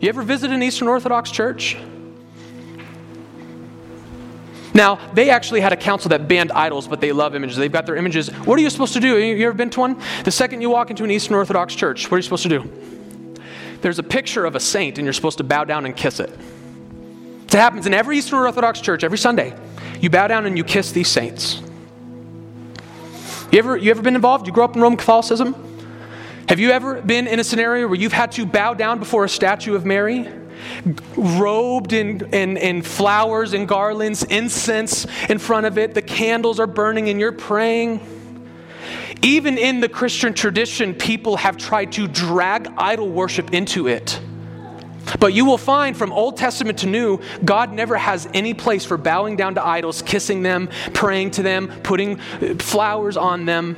You 0.00 0.08
ever 0.08 0.22
visit 0.22 0.50
an 0.50 0.62
Eastern 0.62 0.88
Orthodox 0.88 1.30
church? 1.30 1.76
Now, 4.74 4.96
they 5.14 5.30
actually 5.30 5.62
had 5.62 5.72
a 5.72 5.76
council 5.76 6.10
that 6.10 6.28
banned 6.28 6.52
idols, 6.52 6.86
but 6.86 7.00
they 7.00 7.10
love 7.10 7.34
images. 7.34 7.56
They've 7.56 7.72
got 7.72 7.86
their 7.86 7.96
images. 7.96 8.28
What 8.28 8.58
are 8.58 8.62
you 8.62 8.68
supposed 8.68 8.92
to 8.92 9.00
do? 9.00 9.16
You 9.16 9.46
ever 9.46 9.56
been 9.56 9.70
to 9.70 9.80
one? 9.80 10.02
The 10.24 10.30
second 10.30 10.60
you 10.60 10.68
walk 10.68 10.90
into 10.90 11.02
an 11.02 11.10
Eastern 11.10 11.34
Orthodox 11.34 11.74
church, 11.74 12.10
what 12.10 12.16
are 12.16 12.18
you 12.18 12.22
supposed 12.22 12.42
to 12.42 12.50
do? 12.50 12.70
There's 13.80 13.98
a 13.98 14.02
picture 14.02 14.44
of 14.44 14.54
a 14.54 14.60
saint, 14.60 14.98
and 14.98 15.06
you're 15.06 15.14
supposed 15.14 15.38
to 15.38 15.44
bow 15.44 15.64
down 15.64 15.86
and 15.86 15.96
kiss 15.96 16.20
it. 16.20 16.30
It 17.46 17.52
happens 17.54 17.86
in 17.86 17.94
every 17.94 18.18
Eastern 18.18 18.40
Orthodox 18.40 18.82
church 18.82 19.02
every 19.02 19.16
Sunday. 19.16 19.54
You 20.00 20.10
bow 20.10 20.26
down 20.26 20.46
and 20.46 20.56
you 20.56 20.64
kiss 20.64 20.92
these 20.92 21.08
saints. 21.08 21.62
You 23.50 23.58
ever, 23.58 23.76
you 23.76 23.90
ever 23.90 24.02
been 24.02 24.16
involved? 24.16 24.46
You 24.46 24.52
grew 24.52 24.64
up 24.64 24.74
in 24.76 24.82
Roman 24.82 24.96
Catholicism? 24.96 25.54
Have 26.48 26.60
you 26.60 26.70
ever 26.70 27.00
been 27.00 27.26
in 27.26 27.40
a 27.40 27.44
scenario 27.44 27.88
where 27.88 27.96
you've 27.96 28.12
had 28.12 28.32
to 28.32 28.46
bow 28.46 28.74
down 28.74 28.98
before 28.98 29.24
a 29.24 29.28
statue 29.28 29.74
of 29.74 29.84
Mary? 29.84 30.28
Robed 31.16 31.92
in, 31.92 32.32
in, 32.34 32.56
in 32.56 32.82
flowers 32.82 33.52
and 33.52 33.66
garlands, 33.66 34.24
incense 34.24 35.06
in 35.28 35.38
front 35.38 35.66
of 35.66 35.78
it, 35.78 35.94
the 35.94 36.02
candles 36.02 36.60
are 36.60 36.66
burning 36.66 37.08
and 37.08 37.18
you're 37.20 37.32
praying. 37.32 38.00
Even 39.22 39.58
in 39.58 39.80
the 39.80 39.88
Christian 39.88 40.34
tradition, 40.34 40.94
people 40.94 41.36
have 41.36 41.56
tried 41.56 41.92
to 41.92 42.06
drag 42.06 42.68
idol 42.76 43.08
worship 43.08 43.52
into 43.52 43.88
it. 43.88 44.20
But 45.18 45.32
you 45.32 45.44
will 45.44 45.58
find 45.58 45.96
from 45.96 46.12
Old 46.12 46.36
Testament 46.36 46.78
to 46.78 46.86
New, 46.86 47.20
God 47.44 47.72
never 47.72 47.96
has 47.96 48.28
any 48.34 48.54
place 48.54 48.84
for 48.84 48.96
bowing 48.96 49.36
down 49.36 49.54
to 49.54 49.64
idols, 49.64 50.02
kissing 50.02 50.42
them, 50.42 50.68
praying 50.94 51.32
to 51.32 51.42
them, 51.42 51.68
putting 51.82 52.20
uh, 52.20 52.54
flowers 52.58 53.16
on 53.16 53.44
them. 53.46 53.76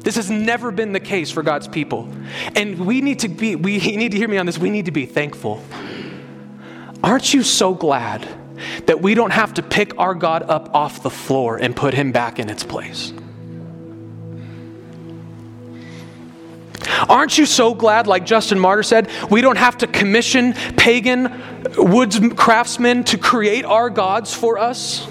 This 0.00 0.16
has 0.16 0.30
never 0.30 0.70
been 0.70 0.92
the 0.92 1.00
case 1.00 1.30
for 1.30 1.42
God's 1.42 1.66
people. 1.66 2.12
And 2.54 2.86
we 2.86 3.00
need 3.00 3.20
to 3.20 3.28
be, 3.28 3.56
we 3.56 3.78
need 3.96 4.12
to 4.12 4.18
hear 4.18 4.28
me 4.28 4.38
on 4.38 4.46
this, 4.46 4.58
we 4.58 4.70
need 4.70 4.86
to 4.86 4.92
be 4.92 5.06
thankful. 5.06 5.62
Aren't 7.02 7.34
you 7.34 7.42
so 7.42 7.74
glad 7.74 8.26
that 8.86 9.00
we 9.00 9.14
don't 9.14 9.32
have 9.32 9.54
to 9.54 9.62
pick 9.62 9.98
our 9.98 10.14
God 10.14 10.42
up 10.42 10.74
off 10.74 11.02
the 11.02 11.10
floor 11.10 11.56
and 11.56 11.74
put 11.74 11.94
him 11.94 12.12
back 12.12 12.38
in 12.38 12.48
its 12.48 12.64
place? 12.64 13.12
Aren't 17.08 17.38
you 17.38 17.46
so 17.46 17.74
glad, 17.74 18.06
like 18.06 18.24
Justin 18.26 18.58
Martyr 18.58 18.82
said, 18.82 19.10
we 19.30 19.40
don't 19.40 19.58
have 19.58 19.78
to 19.78 19.86
commission 19.86 20.52
pagan 20.76 21.42
woods 21.76 22.20
craftsmen 22.36 23.04
to 23.04 23.18
create 23.18 23.64
our 23.64 23.90
gods 23.90 24.34
for 24.34 24.58
us? 24.58 25.06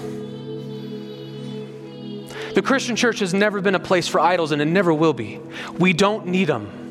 The 2.54 2.62
Christian 2.62 2.94
church 2.94 3.18
has 3.18 3.34
never 3.34 3.60
been 3.60 3.74
a 3.74 3.80
place 3.80 4.06
for 4.06 4.20
idols, 4.20 4.52
and 4.52 4.62
it 4.62 4.66
never 4.66 4.94
will 4.94 5.12
be. 5.12 5.40
We 5.78 5.92
don't 5.92 6.26
need 6.26 6.44
them. 6.46 6.83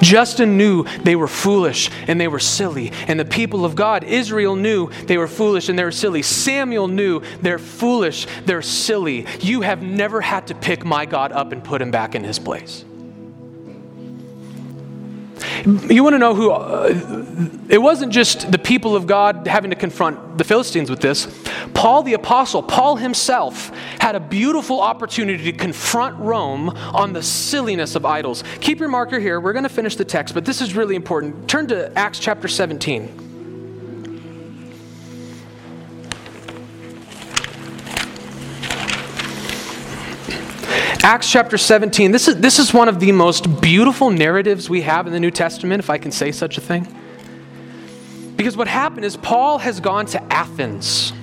Justin 0.00 0.56
knew 0.56 0.84
they 1.02 1.16
were 1.16 1.28
foolish 1.28 1.90
and 2.06 2.20
they 2.20 2.28
were 2.28 2.38
silly. 2.38 2.92
And 3.06 3.18
the 3.18 3.24
people 3.24 3.64
of 3.64 3.74
God, 3.74 4.04
Israel, 4.04 4.56
knew 4.56 4.90
they 5.06 5.18
were 5.18 5.28
foolish 5.28 5.68
and 5.68 5.78
they 5.78 5.84
were 5.84 5.92
silly. 5.92 6.22
Samuel 6.22 6.88
knew 6.88 7.22
they're 7.42 7.58
foolish, 7.58 8.26
they're 8.44 8.62
silly. 8.62 9.26
You 9.40 9.62
have 9.62 9.82
never 9.82 10.20
had 10.20 10.46
to 10.48 10.54
pick 10.54 10.84
my 10.84 11.06
God 11.06 11.32
up 11.32 11.52
and 11.52 11.62
put 11.62 11.82
him 11.82 11.90
back 11.90 12.14
in 12.14 12.24
his 12.24 12.38
place. 12.38 12.84
You 15.64 16.02
want 16.02 16.14
to 16.14 16.18
know 16.18 16.34
who? 16.34 16.50
Uh, 16.50 17.24
it 17.68 17.78
wasn't 17.78 18.12
just 18.12 18.50
the 18.50 18.58
people 18.58 18.96
of 18.96 19.06
God 19.06 19.46
having 19.46 19.70
to 19.70 19.76
confront 19.76 20.38
the 20.38 20.44
Philistines 20.44 20.90
with 20.90 21.00
this. 21.00 21.26
Paul 21.74 22.02
the 22.02 22.14
Apostle, 22.14 22.62
Paul 22.62 22.96
himself, 22.96 23.68
had 24.00 24.14
a 24.14 24.20
beautiful 24.20 24.80
opportunity 24.80 25.52
to 25.52 25.58
confront 25.58 26.18
Rome 26.18 26.70
on 26.70 27.12
the 27.12 27.22
silliness 27.22 27.94
of 27.94 28.04
idols. 28.04 28.44
Keep 28.60 28.80
your 28.80 28.88
marker 28.88 29.18
here. 29.18 29.40
We're 29.40 29.52
going 29.52 29.64
to 29.64 29.68
finish 29.68 29.96
the 29.96 30.04
text, 30.04 30.34
but 30.34 30.44
this 30.44 30.60
is 30.60 30.74
really 30.74 30.96
important. 30.96 31.48
Turn 31.48 31.66
to 31.68 31.96
Acts 31.98 32.18
chapter 32.18 32.48
17. 32.48 33.27
Acts 41.08 41.32
chapter 41.32 41.56
17, 41.56 42.12
this 42.12 42.28
is, 42.28 42.36
this 42.36 42.58
is 42.58 42.74
one 42.74 42.86
of 42.86 43.00
the 43.00 43.12
most 43.12 43.62
beautiful 43.62 44.10
narratives 44.10 44.68
we 44.68 44.82
have 44.82 45.06
in 45.06 45.12
the 45.14 45.18
New 45.18 45.30
Testament, 45.30 45.82
if 45.82 45.88
I 45.88 45.96
can 45.96 46.12
say 46.12 46.30
such 46.30 46.58
a 46.58 46.60
thing. 46.60 46.86
Because 48.36 48.58
what 48.58 48.68
happened 48.68 49.06
is 49.06 49.16
Paul 49.16 49.56
has 49.56 49.80
gone 49.80 50.04
to 50.04 50.22
Athens, 50.30 51.14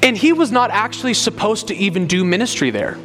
and 0.00 0.16
he 0.16 0.32
was 0.32 0.52
not 0.52 0.70
actually 0.70 1.14
supposed 1.14 1.66
to 1.66 1.74
even 1.74 2.06
do 2.06 2.24
ministry 2.24 2.70
there. 2.70 2.96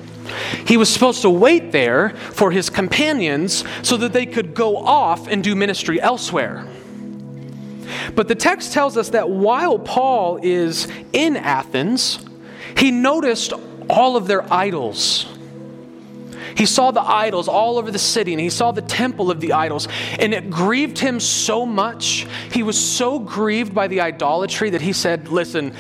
He 0.68 0.78
was 0.78 0.94
supposed 0.94 1.24
to 1.24 1.30
wait 1.32 1.72
there 1.72 2.12
for 2.12 2.52
his 2.52 2.70
companions 2.70 3.64
so 3.82 3.98
that 3.98 4.14
they 4.14 4.28
could 4.28 4.54
go 4.54 4.78
off 4.78 5.28
and 5.28 5.44
do 5.44 5.56
ministry 5.56 6.00
elsewhere. 6.00 6.68
But 8.14 8.28
the 8.28 8.36
text 8.36 8.74
tells 8.74 8.96
us 8.96 9.10
that 9.10 9.28
while 9.28 9.80
Paul 9.80 10.40
is 10.44 10.88
in 11.14 11.36
Athens, 11.36 12.24
he 12.78 12.92
noticed 12.92 13.54
all 13.90 14.16
of 14.16 14.28
their 14.28 14.54
idols. 14.54 15.34
He 16.58 16.66
saw 16.66 16.90
the 16.90 17.02
idols 17.02 17.48
all 17.48 17.78
over 17.78 17.92
the 17.92 18.00
city 18.00 18.34
and 18.34 18.42
he 18.42 18.50
saw 18.50 18.72
the 18.72 18.82
temple 18.82 19.30
of 19.30 19.40
the 19.40 19.54
idols, 19.54 19.88
and 20.18 20.34
it 20.34 20.50
grieved 20.50 20.98
him 20.98 21.20
so 21.20 21.66
much. 21.68 22.26
He 22.52 22.64
was 22.64 22.80
so 22.80 23.20
grieved 23.20 23.76
by 23.76 23.88
the 23.88 24.02
idolatry 24.02 24.72
that 24.72 24.82
he 24.82 24.92
said, 24.92 25.28
Listen, 25.28 25.76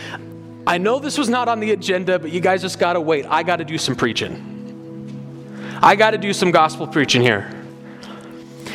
I 0.67 0.77
know 0.77 0.99
this 0.99 1.17
was 1.17 1.29
not 1.29 1.47
on 1.47 1.59
the 1.59 1.71
agenda, 1.71 2.19
but 2.19 2.31
you 2.31 2.41
guys 2.41 2.61
just 2.61 2.77
got 2.77 2.93
to 2.93 3.01
wait. 3.01 3.25
I 3.25 3.41
got 3.41 3.55
to 3.55 3.65
do 3.65 3.79
some 3.79 3.95
preaching. 3.95 4.53
I 5.81 5.95
got 5.95 6.11
to 6.11 6.17
do 6.17 6.31
some 6.33 6.51
gospel 6.51 6.87
preaching 6.87 7.23
here. 7.23 7.51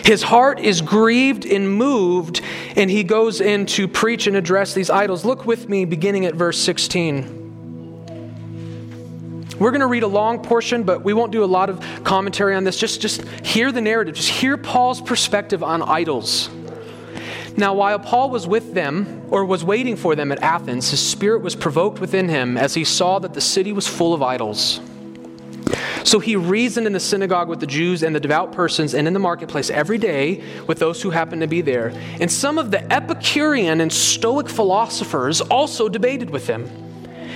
His 0.04 0.22
heart 0.22 0.58
is 0.58 0.80
grieved 0.80 1.46
and 1.46 1.70
moved, 1.70 2.40
and 2.74 2.90
he 2.90 3.04
goes 3.04 3.40
in 3.40 3.66
to 3.66 3.86
preach 3.86 4.26
and 4.26 4.36
address 4.36 4.74
these 4.74 4.90
idols. 4.90 5.24
Look 5.24 5.46
with 5.46 5.68
me, 5.68 5.84
beginning 5.84 6.26
at 6.26 6.34
verse 6.34 6.58
16. 6.58 7.41
We're 9.62 9.70
going 9.70 9.80
to 9.82 9.86
read 9.86 10.02
a 10.02 10.08
long 10.08 10.42
portion, 10.42 10.82
but 10.82 11.04
we 11.04 11.12
won't 11.12 11.30
do 11.30 11.44
a 11.44 11.46
lot 11.46 11.70
of 11.70 11.78
commentary 12.02 12.56
on 12.56 12.64
this. 12.64 12.76
Just, 12.76 13.00
just 13.00 13.22
hear 13.44 13.70
the 13.70 13.80
narrative. 13.80 14.16
Just 14.16 14.30
hear 14.30 14.56
Paul's 14.56 15.00
perspective 15.00 15.62
on 15.62 15.82
idols. 15.82 16.50
Now, 17.56 17.74
while 17.74 18.00
Paul 18.00 18.30
was 18.30 18.44
with 18.44 18.74
them, 18.74 19.22
or 19.30 19.44
was 19.44 19.62
waiting 19.62 19.94
for 19.94 20.16
them 20.16 20.32
at 20.32 20.42
Athens, 20.42 20.90
his 20.90 20.98
spirit 20.98 21.42
was 21.42 21.54
provoked 21.54 22.00
within 22.00 22.28
him 22.28 22.58
as 22.58 22.74
he 22.74 22.82
saw 22.82 23.20
that 23.20 23.34
the 23.34 23.40
city 23.40 23.72
was 23.72 23.86
full 23.86 24.12
of 24.12 24.20
idols. 24.20 24.80
So 26.02 26.18
he 26.18 26.34
reasoned 26.34 26.88
in 26.88 26.92
the 26.92 26.98
synagogue 26.98 27.48
with 27.48 27.60
the 27.60 27.66
Jews 27.68 28.02
and 28.02 28.16
the 28.16 28.20
devout 28.20 28.50
persons 28.50 28.94
and 28.94 29.06
in 29.06 29.14
the 29.14 29.20
marketplace 29.20 29.70
every 29.70 29.98
day 29.98 30.42
with 30.66 30.80
those 30.80 31.00
who 31.00 31.10
happened 31.10 31.42
to 31.42 31.46
be 31.46 31.60
there. 31.60 31.92
And 32.20 32.32
some 32.32 32.58
of 32.58 32.72
the 32.72 32.92
Epicurean 32.92 33.80
and 33.80 33.92
Stoic 33.92 34.48
philosophers 34.48 35.40
also 35.40 35.88
debated 35.88 36.30
with 36.30 36.48
him. 36.48 36.91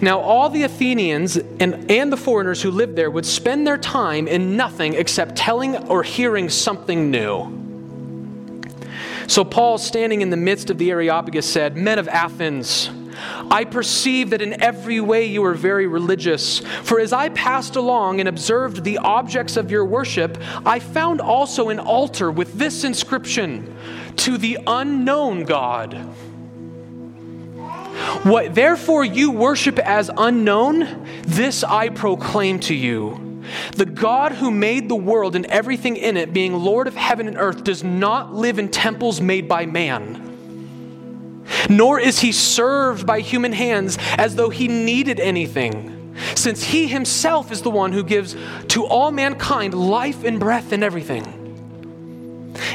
Now, 0.00 0.20
all 0.20 0.48
the 0.48 0.62
Athenians 0.62 1.36
and, 1.36 1.90
and 1.90 2.12
the 2.12 2.16
foreigners 2.16 2.62
who 2.62 2.70
lived 2.70 2.96
there 2.96 3.10
would 3.10 3.26
spend 3.26 3.66
their 3.66 3.78
time 3.78 4.28
in 4.28 4.56
nothing 4.56 4.94
except 4.94 5.36
telling 5.36 5.76
or 5.88 6.02
hearing 6.02 6.48
something 6.48 7.10
new. 7.10 7.54
So, 9.26 9.44
Paul, 9.44 9.78
standing 9.78 10.22
in 10.22 10.30
the 10.30 10.36
midst 10.36 10.70
of 10.70 10.78
the 10.78 10.90
Areopagus, 10.90 11.50
said, 11.50 11.76
Men 11.76 11.98
of 11.98 12.08
Athens, 12.08 12.90
I 13.50 13.64
perceive 13.64 14.30
that 14.30 14.40
in 14.40 14.62
every 14.62 15.00
way 15.00 15.26
you 15.26 15.44
are 15.44 15.54
very 15.54 15.86
religious. 15.86 16.60
For 16.60 17.00
as 17.00 17.12
I 17.12 17.28
passed 17.30 17.76
along 17.76 18.20
and 18.20 18.28
observed 18.28 18.84
the 18.84 18.98
objects 18.98 19.56
of 19.56 19.70
your 19.70 19.84
worship, 19.84 20.38
I 20.64 20.78
found 20.78 21.20
also 21.20 21.68
an 21.68 21.78
altar 21.78 22.30
with 22.30 22.54
this 22.54 22.84
inscription 22.84 23.76
To 24.16 24.38
the 24.38 24.58
unknown 24.66 25.44
God. 25.44 26.08
What 28.22 28.54
therefore 28.54 29.04
you 29.04 29.30
worship 29.30 29.78
as 29.78 30.10
unknown, 30.16 31.06
this 31.22 31.64
I 31.64 31.88
proclaim 31.88 32.60
to 32.60 32.74
you. 32.74 33.42
The 33.76 33.86
God 33.86 34.32
who 34.32 34.50
made 34.50 34.88
the 34.88 34.96
world 34.96 35.34
and 35.34 35.46
everything 35.46 35.96
in 35.96 36.16
it, 36.16 36.32
being 36.32 36.54
Lord 36.54 36.86
of 36.86 36.94
heaven 36.94 37.26
and 37.26 37.38
earth, 37.38 37.64
does 37.64 37.82
not 37.82 38.34
live 38.34 38.58
in 38.58 38.68
temples 38.68 39.20
made 39.20 39.48
by 39.48 39.66
man 39.66 40.28
nor 41.68 42.00
is 42.00 42.20
he 42.20 42.32
served 42.32 43.06
by 43.06 43.20
human 43.20 43.52
hands 43.52 43.98
as 44.16 44.36
though 44.36 44.50
he 44.50 44.68
needed 44.68 45.20
anything, 45.20 46.14
since 46.34 46.62
he 46.62 46.86
himself 46.86 47.52
is 47.52 47.62
the 47.62 47.70
one 47.70 47.92
who 47.92 48.02
gives 48.02 48.36
to 48.68 48.84
all 48.86 49.10
mankind 49.10 49.74
life 49.74 50.24
and 50.24 50.40
breath 50.40 50.72
and 50.72 50.82
everything. 50.82 51.37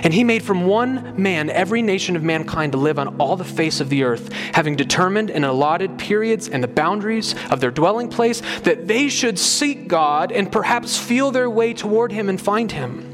And 0.03 0.13
he 0.13 0.23
made 0.23 0.43
from 0.43 0.65
one 0.65 1.21
man 1.21 1.49
every 1.49 1.81
nation 1.81 2.15
of 2.15 2.23
mankind 2.23 2.73
to 2.73 2.77
live 2.77 2.99
on 2.99 3.19
all 3.19 3.37
the 3.37 3.43
face 3.43 3.79
of 3.79 3.89
the 3.89 4.03
earth, 4.03 4.31
having 4.53 4.75
determined 4.75 5.31
and 5.31 5.45
allotted 5.45 5.97
periods 5.97 6.49
and 6.49 6.61
the 6.61 6.67
boundaries 6.67 7.33
of 7.49 7.61
their 7.61 7.71
dwelling 7.71 8.09
place, 8.09 8.41
that 8.63 8.87
they 8.87 9.07
should 9.07 9.39
seek 9.39 9.87
God 9.87 10.31
and 10.31 10.51
perhaps 10.51 10.97
feel 10.97 11.31
their 11.31 11.49
way 11.49 11.73
toward 11.73 12.11
him 12.11 12.29
and 12.29 12.39
find 12.39 12.71
him. 12.71 13.09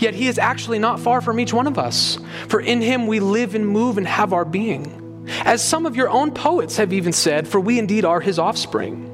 Yet 0.00 0.14
he 0.14 0.26
is 0.26 0.38
actually 0.38 0.78
not 0.78 0.98
far 0.98 1.20
from 1.20 1.38
each 1.38 1.52
one 1.52 1.66
of 1.66 1.78
us, 1.78 2.18
for 2.48 2.60
in 2.60 2.82
him 2.82 3.06
we 3.06 3.20
live 3.20 3.54
and 3.54 3.66
move 3.66 3.98
and 3.98 4.06
have 4.06 4.32
our 4.32 4.44
being. 4.44 5.26
As 5.44 5.62
some 5.62 5.86
of 5.86 5.94
your 5.94 6.08
own 6.08 6.32
poets 6.32 6.78
have 6.78 6.92
even 6.92 7.12
said, 7.12 7.46
for 7.46 7.60
we 7.60 7.78
indeed 7.78 8.04
are 8.04 8.20
his 8.20 8.38
offspring. 8.38 9.04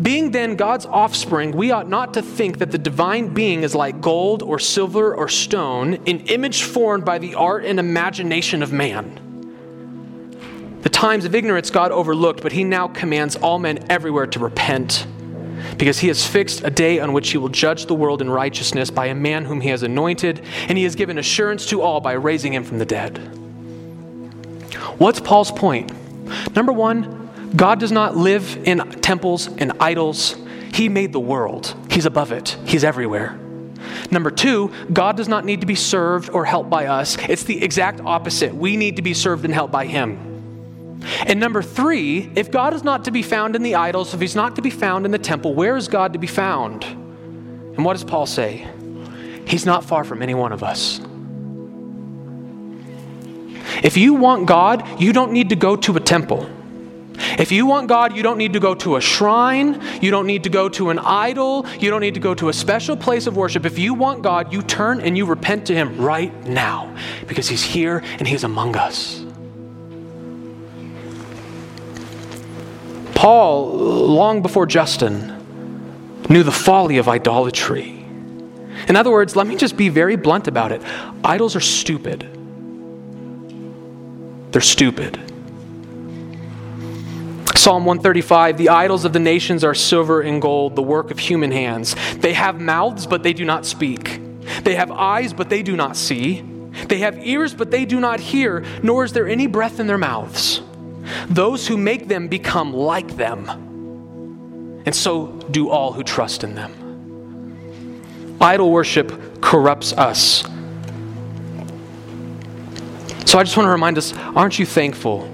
Being 0.00 0.30
then 0.30 0.56
God's 0.56 0.84
offspring, 0.84 1.52
we 1.52 1.70
ought 1.70 1.88
not 1.88 2.14
to 2.14 2.22
think 2.22 2.58
that 2.58 2.70
the 2.70 2.78
divine 2.78 3.32
being 3.32 3.62
is 3.62 3.74
like 3.74 4.00
gold 4.00 4.42
or 4.42 4.58
silver 4.58 5.14
or 5.14 5.28
stone, 5.28 5.94
an 6.06 6.20
image 6.26 6.64
formed 6.64 7.04
by 7.04 7.18
the 7.18 7.34
art 7.34 7.64
and 7.64 7.80
imagination 7.80 8.62
of 8.62 8.72
man. 8.72 9.22
The 10.82 10.90
times 10.90 11.24
of 11.24 11.34
ignorance 11.34 11.70
God 11.70 11.92
overlooked, 11.92 12.42
but 12.42 12.52
he 12.52 12.62
now 12.62 12.88
commands 12.88 13.36
all 13.36 13.58
men 13.58 13.86
everywhere 13.90 14.26
to 14.28 14.38
repent 14.38 15.06
because 15.78 15.98
he 15.98 16.08
has 16.08 16.26
fixed 16.26 16.62
a 16.64 16.70
day 16.70 17.00
on 17.00 17.12
which 17.12 17.30
he 17.30 17.38
will 17.38 17.48
judge 17.48 17.86
the 17.86 17.94
world 17.94 18.20
in 18.20 18.30
righteousness 18.30 18.90
by 18.90 19.06
a 19.06 19.14
man 19.14 19.44
whom 19.44 19.60
he 19.60 19.68
has 19.70 19.82
anointed, 19.82 20.42
and 20.68 20.78
he 20.78 20.84
has 20.84 20.94
given 20.94 21.18
assurance 21.18 21.66
to 21.66 21.82
all 21.82 22.00
by 22.00 22.12
raising 22.12 22.52
him 22.52 22.64
from 22.64 22.78
the 22.78 22.86
dead. 22.86 23.18
What's 24.98 25.20
Paul's 25.20 25.50
point? 25.50 25.92
Number 26.54 26.72
one, 26.72 27.25
God 27.56 27.80
does 27.80 27.90
not 27.90 28.16
live 28.16 28.58
in 28.64 28.78
temples 29.00 29.48
and 29.48 29.72
idols. 29.80 30.36
He 30.72 30.88
made 30.88 31.12
the 31.12 31.20
world, 31.20 31.74
He's 31.90 32.06
above 32.06 32.30
it, 32.30 32.56
He's 32.66 32.84
everywhere. 32.84 33.38
Number 34.10 34.30
two, 34.30 34.70
God 34.92 35.16
does 35.16 35.28
not 35.28 35.44
need 35.44 35.62
to 35.62 35.66
be 35.66 35.74
served 35.74 36.30
or 36.30 36.44
helped 36.44 36.70
by 36.70 36.86
us. 36.86 37.16
It's 37.28 37.44
the 37.44 37.62
exact 37.62 38.00
opposite. 38.00 38.54
We 38.54 38.76
need 38.76 38.96
to 38.96 39.02
be 39.02 39.14
served 39.14 39.44
and 39.44 39.54
helped 39.54 39.72
by 39.72 39.86
Him. 39.86 40.26
And 41.26 41.40
number 41.40 41.62
three, 41.62 42.30
if 42.34 42.50
God 42.50 42.74
is 42.74 42.82
not 42.82 43.04
to 43.04 43.10
be 43.10 43.22
found 43.22 43.54
in 43.56 43.62
the 43.62 43.74
idols, 43.76 44.12
if 44.12 44.20
he's 44.20 44.34
not 44.34 44.56
to 44.56 44.62
be 44.62 44.70
found 44.70 45.04
in 45.04 45.12
the 45.12 45.18
temple, 45.18 45.54
where 45.54 45.76
is 45.76 45.88
God 45.88 46.12
to 46.14 46.18
be 46.18 46.26
found? 46.26 46.84
And 46.84 47.84
what 47.84 47.92
does 47.92 48.04
Paul 48.04 48.26
say? 48.26 48.66
He's 49.46 49.64
not 49.64 49.84
far 49.84 50.04
from 50.04 50.22
any 50.22 50.34
one 50.34 50.52
of 50.52 50.62
us. 50.62 51.00
If 53.82 53.96
you 53.96 54.14
want 54.14 54.46
God, 54.46 55.00
you 55.00 55.12
don't 55.12 55.32
need 55.32 55.50
to 55.50 55.56
go 55.56 55.76
to 55.76 55.96
a 55.96 56.00
temple. 56.00 56.48
If 57.38 57.52
you 57.52 57.66
want 57.66 57.88
God, 57.88 58.16
you 58.16 58.22
don't 58.22 58.38
need 58.38 58.52
to 58.52 58.60
go 58.60 58.74
to 58.76 58.96
a 58.96 59.00
shrine. 59.00 59.80
You 60.00 60.10
don't 60.10 60.26
need 60.26 60.44
to 60.44 60.50
go 60.50 60.68
to 60.70 60.90
an 60.90 60.98
idol. 60.98 61.66
You 61.78 61.90
don't 61.90 62.00
need 62.00 62.14
to 62.14 62.20
go 62.20 62.34
to 62.34 62.48
a 62.48 62.52
special 62.52 62.96
place 62.96 63.26
of 63.26 63.36
worship. 63.36 63.64
If 63.64 63.78
you 63.78 63.94
want 63.94 64.22
God, 64.22 64.52
you 64.52 64.62
turn 64.62 65.00
and 65.00 65.16
you 65.16 65.26
repent 65.26 65.66
to 65.66 65.74
Him 65.74 65.96
right 65.98 66.34
now 66.44 66.94
because 67.26 67.48
He's 67.48 67.62
here 67.64 68.02
and 68.18 68.26
He's 68.26 68.44
among 68.44 68.76
us. 68.76 69.22
Paul, 73.14 73.74
long 73.74 74.42
before 74.42 74.66
Justin, 74.66 75.32
knew 76.28 76.42
the 76.42 76.52
folly 76.52 76.98
of 76.98 77.08
idolatry. 77.08 78.04
In 78.88 78.94
other 78.94 79.10
words, 79.10 79.34
let 79.34 79.46
me 79.46 79.56
just 79.56 79.76
be 79.76 79.88
very 79.88 80.16
blunt 80.16 80.48
about 80.48 80.72
it 80.72 80.82
idols 81.24 81.56
are 81.56 81.60
stupid. 81.60 82.28
They're 84.52 84.60
stupid. 84.60 85.20
Psalm 87.66 87.84
135 87.84 88.58
The 88.58 88.68
idols 88.68 89.04
of 89.04 89.12
the 89.12 89.18
nations 89.18 89.64
are 89.64 89.74
silver 89.74 90.20
and 90.20 90.40
gold, 90.40 90.76
the 90.76 90.82
work 90.84 91.10
of 91.10 91.18
human 91.18 91.50
hands. 91.50 91.96
They 92.14 92.32
have 92.32 92.60
mouths, 92.60 93.08
but 93.08 93.24
they 93.24 93.32
do 93.32 93.44
not 93.44 93.66
speak. 93.66 94.20
They 94.62 94.76
have 94.76 94.92
eyes, 94.92 95.32
but 95.32 95.48
they 95.50 95.64
do 95.64 95.74
not 95.74 95.96
see. 95.96 96.42
They 96.86 96.98
have 96.98 97.18
ears, 97.26 97.54
but 97.54 97.72
they 97.72 97.84
do 97.84 97.98
not 97.98 98.20
hear, 98.20 98.64
nor 98.84 99.02
is 99.02 99.14
there 99.14 99.26
any 99.26 99.48
breath 99.48 99.80
in 99.80 99.88
their 99.88 99.98
mouths. 99.98 100.62
Those 101.26 101.66
who 101.66 101.76
make 101.76 102.06
them 102.06 102.28
become 102.28 102.72
like 102.72 103.16
them, 103.16 103.48
and 104.86 104.94
so 104.94 105.32
do 105.50 105.68
all 105.68 105.92
who 105.92 106.04
trust 106.04 106.44
in 106.44 106.54
them. 106.54 108.36
Idol 108.40 108.70
worship 108.70 109.42
corrupts 109.42 109.92
us. 109.94 110.42
So 113.28 113.40
I 113.40 113.42
just 113.42 113.56
want 113.56 113.66
to 113.66 113.72
remind 113.72 113.98
us 113.98 114.12
aren't 114.36 114.60
you 114.60 114.66
thankful 114.66 115.28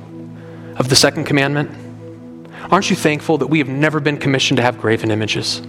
of 0.79 0.88
the 0.88 0.97
second 0.97 1.25
commandment? 1.25 1.82
Aren't 2.70 2.90
you 2.90 2.96
thankful 2.96 3.38
that 3.38 3.48
we 3.48 3.59
have 3.59 3.68
never 3.68 4.01
been 4.01 4.18
commissioned 4.18 4.57
to 4.57 4.62
have 4.62 4.79
graven 4.79 5.11
images? 5.11 5.61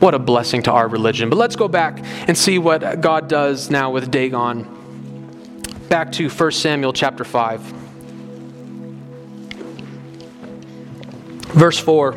What 0.00 0.14
a 0.14 0.18
blessing 0.18 0.62
to 0.62 0.72
our 0.72 0.88
religion. 0.88 1.28
But 1.28 1.36
let's 1.36 1.56
go 1.56 1.68
back 1.68 2.00
and 2.28 2.36
see 2.38 2.58
what 2.58 3.00
God 3.00 3.28
does 3.28 3.68
now 3.68 3.90
with 3.90 4.10
Dagon. 4.10 4.66
Back 5.88 6.12
to 6.12 6.28
1 6.28 6.52
Samuel 6.52 6.92
chapter 6.92 7.24
5. 7.24 7.60
Verse 11.48 11.78
4 11.78 12.12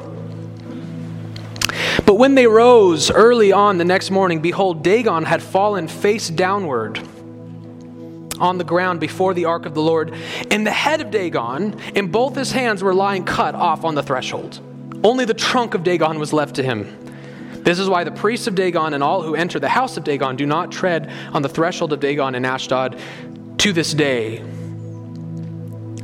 But 2.05 2.15
when 2.15 2.35
they 2.35 2.47
rose 2.47 3.09
early 3.09 3.51
on 3.51 3.77
the 3.77 3.85
next 3.85 4.11
morning, 4.11 4.41
behold, 4.41 4.83
Dagon 4.83 5.23
had 5.23 5.41
fallen 5.41 5.87
face 5.87 6.29
downward 6.29 7.01
on 8.41 8.57
the 8.57 8.63
ground 8.63 8.99
before 8.99 9.33
the 9.33 9.45
ark 9.45 9.65
of 9.65 9.73
the 9.73 9.81
Lord, 9.81 10.13
and 10.49 10.65
the 10.65 10.71
head 10.71 10.99
of 10.99 11.11
Dagon 11.11 11.79
and 11.95 12.11
both 12.11 12.35
his 12.35 12.51
hands 12.51 12.83
were 12.83 12.93
lying 12.93 13.23
cut 13.23 13.55
off 13.55 13.85
on 13.85 13.95
the 13.95 14.03
threshold. 14.03 14.59
Only 15.03 15.25
the 15.25 15.33
trunk 15.33 15.73
of 15.73 15.83
Dagon 15.83 16.19
was 16.19 16.33
left 16.33 16.55
to 16.55 16.63
him. 16.63 16.97
This 17.63 17.77
is 17.77 17.87
why 17.87 18.03
the 18.03 18.11
priests 18.11 18.47
of 18.47 18.55
Dagon 18.55 18.93
and 18.93 19.03
all 19.03 19.21
who 19.21 19.35
enter 19.35 19.59
the 19.59 19.69
house 19.69 19.95
of 19.95 20.03
Dagon 20.03 20.35
do 20.35 20.45
not 20.45 20.71
tread 20.71 21.11
on 21.31 21.43
the 21.43 21.49
threshold 21.49 21.93
of 21.93 21.99
Dagon 21.99 22.33
in 22.33 22.43
Ashdod 22.43 22.99
to 23.59 23.71
this 23.71 23.93
day. 23.93 24.43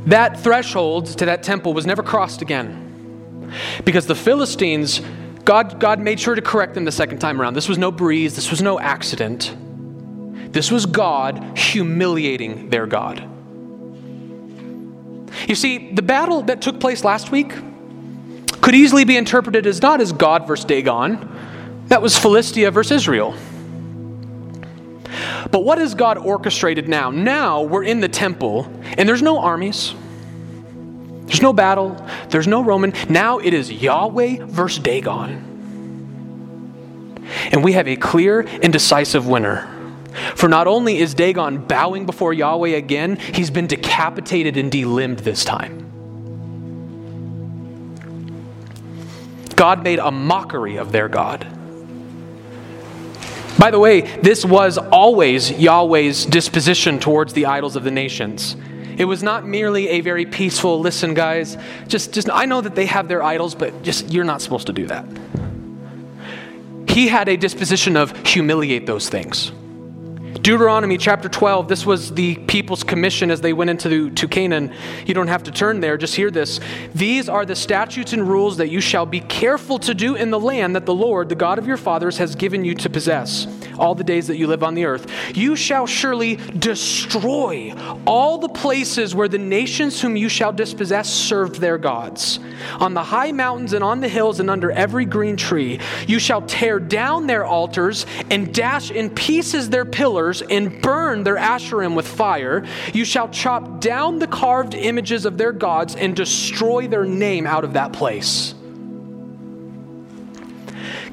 That 0.06 0.38
threshold 0.38 1.06
to 1.18 1.26
that 1.26 1.42
temple 1.42 1.74
was 1.74 1.84
never 1.84 2.02
crossed 2.02 2.42
again 2.42 3.52
because 3.84 4.06
the 4.06 4.14
Philistines, 4.14 5.00
God, 5.44 5.80
God 5.80 6.00
made 6.00 6.20
sure 6.20 6.34
to 6.34 6.42
correct 6.42 6.74
them 6.74 6.84
the 6.84 6.92
second 6.92 7.18
time 7.18 7.40
around. 7.40 7.54
This 7.54 7.68
was 7.68 7.78
no 7.78 7.90
breeze, 7.90 8.36
this 8.36 8.50
was 8.50 8.62
no 8.62 8.78
accident. 8.78 9.54
This 10.52 10.70
was 10.70 10.86
God 10.86 11.56
humiliating 11.56 12.70
their 12.70 12.86
God. 12.86 13.22
You 15.46 15.54
see, 15.54 15.92
the 15.92 16.02
battle 16.02 16.42
that 16.42 16.60
took 16.60 16.80
place 16.80 17.04
last 17.04 17.30
week 17.30 17.52
could 18.60 18.74
easily 18.74 19.04
be 19.04 19.16
interpreted 19.16 19.66
as 19.66 19.80
not 19.80 20.00
as 20.00 20.12
God 20.12 20.46
versus 20.46 20.64
Dagon, 20.64 21.84
that 21.86 22.02
was 22.02 22.18
Philistia 22.18 22.70
versus 22.70 22.92
Israel. 22.92 23.34
But 25.50 25.64
what 25.64 25.78
has 25.78 25.94
God 25.94 26.18
orchestrated 26.18 26.88
now? 26.88 27.10
Now 27.10 27.62
we're 27.62 27.84
in 27.84 28.00
the 28.00 28.08
temple, 28.08 28.70
and 28.96 29.08
there's 29.08 29.22
no 29.22 29.38
armies. 29.38 29.94
There's 31.26 31.42
no 31.42 31.52
battle. 31.52 31.96
There's 32.30 32.46
no 32.46 32.62
Roman. 32.64 32.92
Now 33.08 33.38
it 33.38 33.54
is 33.54 33.70
Yahweh 33.70 34.44
versus 34.46 34.82
Dagon. 34.82 35.44
And 37.52 37.62
we 37.62 37.72
have 37.72 37.86
a 37.86 37.96
clear 37.96 38.40
and 38.40 38.72
decisive 38.72 39.26
winner. 39.26 39.77
For 40.34 40.48
not 40.48 40.66
only 40.66 40.98
is 40.98 41.14
Dagon 41.14 41.58
bowing 41.58 42.06
before 42.06 42.32
Yahweh 42.32 42.70
again, 42.70 43.16
he's 43.16 43.50
been 43.50 43.66
decapitated 43.66 44.56
and 44.56 44.70
delimbed 44.70 45.20
this 45.20 45.44
time. 45.44 45.84
God 49.56 49.82
made 49.82 49.98
a 49.98 50.10
mockery 50.10 50.76
of 50.76 50.92
their 50.92 51.08
God. 51.08 51.46
By 53.58 53.72
the 53.72 53.80
way, 53.80 54.02
this 54.02 54.44
was 54.44 54.78
always 54.78 55.50
Yahweh's 55.50 56.24
disposition 56.26 57.00
towards 57.00 57.32
the 57.32 57.46
idols 57.46 57.74
of 57.74 57.82
the 57.82 57.90
nations. 57.90 58.56
It 58.96 59.04
was 59.04 59.22
not 59.22 59.46
merely 59.46 59.88
a 59.88 60.00
very 60.00 60.26
peaceful, 60.26 60.78
listen, 60.78 61.14
guys, 61.14 61.56
just, 61.88 62.12
just 62.12 62.30
I 62.30 62.46
know 62.46 62.60
that 62.60 62.76
they 62.76 62.86
have 62.86 63.08
their 63.08 63.22
idols, 63.22 63.56
but 63.56 63.82
just 63.82 64.12
you're 64.12 64.24
not 64.24 64.42
supposed 64.42 64.68
to 64.68 64.72
do 64.72 64.86
that. 64.86 65.04
He 66.88 67.08
had 67.08 67.28
a 67.28 67.36
disposition 67.36 67.96
of 67.96 68.16
humiliate 68.26 68.86
those 68.86 69.08
things. 69.08 69.50
Deuteronomy 70.48 70.96
chapter 70.96 71.28
12, 71.28 71.68
this 71.68 71.84
was 71.84 72.14
the 72.14 72.34
people's 72.46 72.82
commission 72.82 73.30
as 73.30 73.42
they 73.42 73.52
went 73.52 73.68
into 73.68 74.08
to 74.08 74.26
Canaan. 74.26 74.72
You 75.04 75.12
don't 75.12 75.28
have 75.28 75.42
to 75.42 75.50
turn 75.50 75.80
there, 75.80 75.98
just 75.98 76.14
hear 76.14 76.30
this. 76.30 76.58
These 76.94 77.28
are 77.28 77.44
the 77.44 77.54
statutes 77.54 78.14
and 78.14 78.26
rules 78.26 78.56
that 78.56 78.70
you 78.70 78.80
shall 78.80 79.04
be 79.04 79.20
careful 79.20 79.78
to 79.80 79.92
do 79.92 80.14
in 80.14 80.30
the 80.30 80.40
land 80.40 80.74
that 80.74 80.86
the 80.86 80.94
Lord, 80.94 81.28
the 81.28 81.34
God 81.34 81.58
of 81.58 81.66
your 81.66 81.76
fathers, 81.76 82.16
has 82.16 82.34
given 82.34 82.64
you 82.64 82.74
to 82.76 82.88
possess 82.88 83.46
all 83.78 83.94
the 83.94 84.04
days 84.04 84.26
that 84.26 84.36
you 84.36 84.46
live 84.46 84.62
on 84.62 84.74
the 84.74 84.84
earth. 84.84 85.10
You 85.36 85.56
shall 85.56 85.86
surely 85.86 86.36
destroy 86.36 87.74
all 88.06 88.38
the 88.38 88.48
places 88.48 89.14
where 89.14 89.28
the 89.28 89.38
nations 89.38 90.00
whom 90.00 90.16
you 90.16 90.28
shall 90.28 90.52
dispossess 90.52 91.12
served 91.12 91.60
their 91.60 91.78
gods. 91.78 92.40
On 92.80 92.94
the 92.94 93.02
high 93.02 93.32
mountains 93.32 93.72
and 93.72 93.84
on 93.84 94.00
the 94.00 94.08
hills 94.08 94.40
and 94.40 94.50
under 94.50 94.70
every 94.70 95.04
green 95.04 95.36
tree, 95.36 95.80
you 96.06 96.18
shall 96.18 96.42
tear 96.42 96.80
down 96.80 97.26
their 97.26 97.44
altars 97.44 98.06
and 98.30 98.52
dash 98.54 98.90
in 98.90 99.10
pieces 99.10 99.70
their 99.70 99.84
pillars 99.84 100.42
and 100.42 100.80
burn 100.82 101.22
their 101.22 101.36
asherim 101.36 101.94
with 101.94 102.06
fire. 102.06 102.64
You 102.92 103.04
shall 103.04 103.28
chop 103.28 103.80
down 103.80 104.18
the 104.18 104.26
carved 104.26 104.74
images 104.74 105.24
of 105.24 105.38
their 105.38 105.52
gods 105.52 105.94
and 105.94 106.14
destroy 106.14 106.88
their 106.88 107.04
name 107.04 107.46
out 107.46 107.64
of 107.64 107.74
that 107.74 107.92
place. 107.92 108.54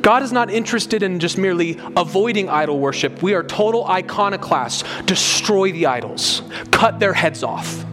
God 0.06 0.22
is 0.22 0.32
not 0.32 0.52
interested 0.52 1.02
in 1.02 1.20
just 1.20 1.36
merely 1.36 1.80
avoiding 1.98 2.48
idol 2.48 2.80
worship. 2.80 3.24
We 3.24 3.34
are 3.34 3.42
total 3.42 3.88
iconoclasts. 3.88 4.84
Destroy 5.06 5.72
the 5.72 5.88
idols, 5.88 6.44
cut 6.70 7.00
their 7.00 7.12
heads 7.12 7.42
off. 7.42 7.84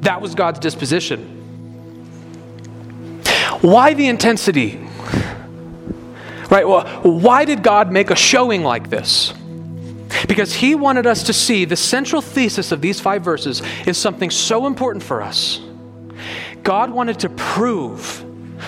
That 0.00 0.20
was 0.20 0.34
God's 0.34 0.58
disposition. 0.58 1.20
Why 3.60 3.94
the 3.94 4.08
intensity? 4.08 4.76
Right? 6.50 6.66
Well, 6.66 6.88
why 7.04 7.44
did 7.44 7.62
God 7.62 7.92
make 7.92 8.10
a 8.10 8.16
showing 8.16 8.64
like 8.64 8.90
this? 8.90 9.32
Because 10.26 10.52
he 10.52 10.74
wanted 10.74 11.06
us 11.06 11.22
to 11.22 11.32
see 11.32 11.64
the 11.64 11.76
central 11.76 12.20
thesis 12.20 12.72
of 12.72 12.80
these 12.80 12.98
five 12.98 13.22
verses 13.22 13.62
is 13.86 13.96
something 13.96 14.30
so 14.30 14.66
important 14.66 15.04
for 15.04 15.22
us. 15.22 15.60
God 16.64 16.90
wanted 16.90 17.20
to 17.20 17.28
prove 17.28 18.26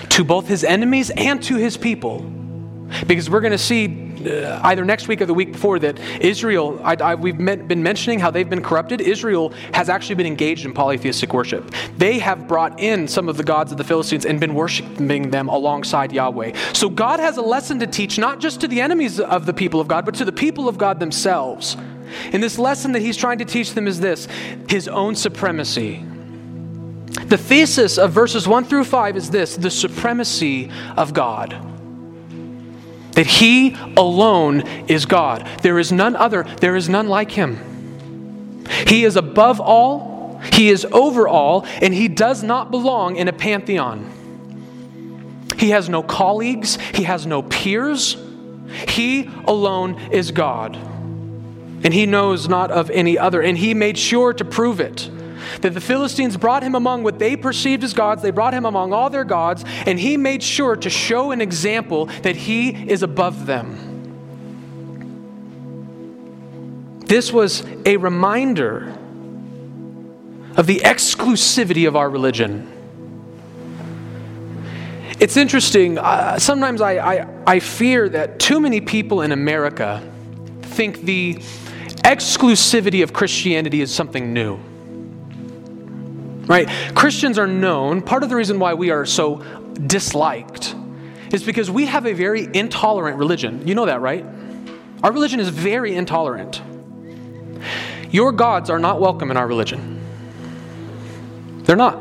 to 0.09 0.23
both 0.23 0.47
his 0.47 0.63
enemies 0.63 1.09
and 1.11 1.41
to 1.43 1.55
his 1.55 1.77
people. 1.77 2.19
Because 3.07 3.29
we're 3.29 3.41
going 3.41 3.51
to 3.51 3.57
see 3.57 4.13
uh, 4.25 4.59
either 4.63 4.85
next 4.85 5.07
week 5.07 5.21
or 5.21 5.25
the 5.25 5.33
week 5.33 5.51
before 5.51 5.79
that 5.79 5.99
Israel, 6.21 6.79
I, 6.83 6.95
I, 6.95 7.15
we've 7.15 7.39
met, 7.39 7.67
been 7.67 7.83
mentioning 7.83 8.19
how 8.19 8.31
they've 8.31 8.49
been 8.49 8.63
corrupted. 8.63 9.01
Israel 9.01 9.49
has 9.73 9.89
actually 9.89 10.15
been 10.15 10.27
engaged 10.27 10.65
in 10.65 10.73
polytheistic 10.73 11.33
worship. 11.33 11.73
They 11.97 12.19
have 12.19 12.47
brought 12.47 12.79
in 12.79 13.07
some 13.07 13.27
of 13.27 13.37
the 13.37 13.43
gods 13.43 13.71
of 13.71 13.77
the 13.77 13.83
Philistines 13.83 14.25
and 14.25 14.39
been 14.39 14.53
worshiping 14.53 15.29
them 15.29 15.49
alongside 15.49 16.11
Yahweh. 16.11 16.53
So 16.73 16.89
God 16.89 17.19
has 17.19 17.37
a 17.37 17.41
lesson 17.41 17.79
to 17.79 17.87
teach, 17.87 18.17
not 18.17 18.39
just 18.39 18.61
to 18.61 18.67
the 18.67 18.81
enemies 18.81 19.19
of 19.19 19.45
the 19.45 19.53
people 19.53 19.79
of 19.79 19.87
God, 19.87 20.05
but 20.05 20.15
to 20.15 20.25
the 20.25 20.31
people 20.31 20.67
of 20.69 20.77
God 20.77 20.99
themselves. 20.99 21.75
And 22.31 22.43
this 22.43 22.59
lesson 22.59 22.91
that 22.91 23.01
he's 23.01 23.17
trying 23.17 23.39
to 23.39 23.45
teach 23.45 23.73
them 23.73 23.87
is 23.87 23.99
this 23.99 24.27
his 24.69 24.87
own 24.87 25.15
supremacy. 25.15 26.05
The 27.13 27.37
thesis 27.37 27.97
of 27.97 28.11
verses 28.11 28.47
1 28.47 28.65
through 28.65 28.85
5 28.85 29.17
is 29.17 29.29
this 29.29 29.55
the 29.55 29.69
supremacy 29.69 30.71
of 30.97 31.13
God. 31.13 31.55
That 33.13 33.27
He 33.27 33.75
alone 33.95 34.61
is 34.87 35.05
God. 35.05 35.47
There 35.61 35.77
is 35.77 35.91
none 35.91 36.15
other, 36.15 36.43
there 36.43 36.75
is 36.75 36.89
none 36.89 37.07
like 37.07 37.31
Him. 37.31 38.65
He 38.87 39.05
is 39.05 39.15
above 39.15 39.59
all, 39.59 40.39
He 40.53 40.69
is 40.69 40.85
over 40.91 41.27
all, 41.27 41.65
and 41.81 41.93
He 41.93 42.07
does 42.07 42.43
not 42.43 42.71
belong 42.71 43.15
in 43.15 43.27
a 43.27 43.33
pantheon. 43.33 44.09
He 45.57 45.69
has 45.69 45.87
no 45.87 46.01
colleagues, 46.01 46.77
He 46.93 47.03
has 47.03 47.25
no 47.27 47.43
peers. 47.43 48.17
He 48.87 49.29
alone 49.45 49.99
is 50.11 50.31
God. 50.31 50.75
And 50.75 51.93
He 51.93 52.07
knows 52.07 52.49
not 52.49 52.71
of 52.71 52.89
any 52.89 53.19
other, 53.19 53.41
and 53.41 53.55
He 53.55 53.75
made 53.75 53.99
sure 53.99 54.33
to 54.33 54.43
prove 54.43 54.79
it 54.79 55.09
that 55.61 55.73
the 55.73 55.81
Philistines 55.81 56.37
brought 56.37 56.63
him 56.63 56.75
among 56.75 57.03
what 57.03 57.19
they 57.19 57.35
perceived 57.35 57.83
as 57.83 57.93
gods. 57.93 58.21
They 58.21 58.31
brought 58.31 58.53
him 58.53 58.65
among 58.65 58.93
all 58.93 59.09
their 59.09 59.23
gods, 59.23 59.63
and 59.85 59.99
he 59.99 60.17
made 60.17 60.43
sure 60.43 60.75
to 60.75 60.89
show 60.89 61.31
an 61.31 61.41
example 61.41 62.05
that 62.23 62.35
he 62.35 62.69
is 62.89 63.03
above 63.03 63.45
them. 63.45 63.89
This 67.05 67.31
was 67.31 67.63
a 67.85 67.97
reminder 67.97 68.97
of 70.55 70.67
the 70.67 70.81
exclusivity 70.83 71.87
of 71.87 71.95
our 71.95 72.09
religion. 72.09 72.69
It's 75.19 75.37
interesting. 75.37 75.97
Uh, 75.97 76.39
sometimes 76.39 76.81
I, 76.81 76.93
I, 76.97 77.27
I 77.45 77.59
fear 77.59 78.09
that 78.09 78.39
too 78.39 78.59
many 78.59 78.81
people 78.81 79.21
in 79.21 79.31
America 79.31 80.01
think 80.61 81.01
the 81.01 81.35
exclusivity 82.03 83.03
of 83.03 83.13
Christianity 83.13 83.81
is 83.81 83.93
something 83.93 84.33
new. 84.33 84.59
Right? 86.45 86.67
Christians 86.95 87.39
are 87.39 87.47
known, 87.47 88.01
part 88.01 88.23
of 88.23 88.29
the 88.29 88.35
reason 88.35 88.59
why 88.59 88.73
we 88.73 88.91
are 88.91 89.05
so 89.05 89.37
disliked 89.87 90.75
is 91.31 91.43
because 91.43 91.71
we 91.71 91.85
have 91.85 92.05
a 92.05 92.13
very 92.13 92.47
intolerant 92.53 93.17
religion. 93.17 93.67
You 93.67 93.75
know 93.75 93.85
that, 93.85 94.01
right? 94.01 94.25
Our 95.01 95.11
religion 95.11 95.39
is 95.39 95.49
very 95.49 95.95
intolerant. 95.95 96.61
Your 98.11 98.31
gods 98.31 98.69
are 98.69 98.79
not 98.79 99.01
welcome 99.01 99.31
in 99.31 99.37
our 99.37 99.47
religion. 99.47 100.01
They're 101.63 101.75
not. 101.75 101.95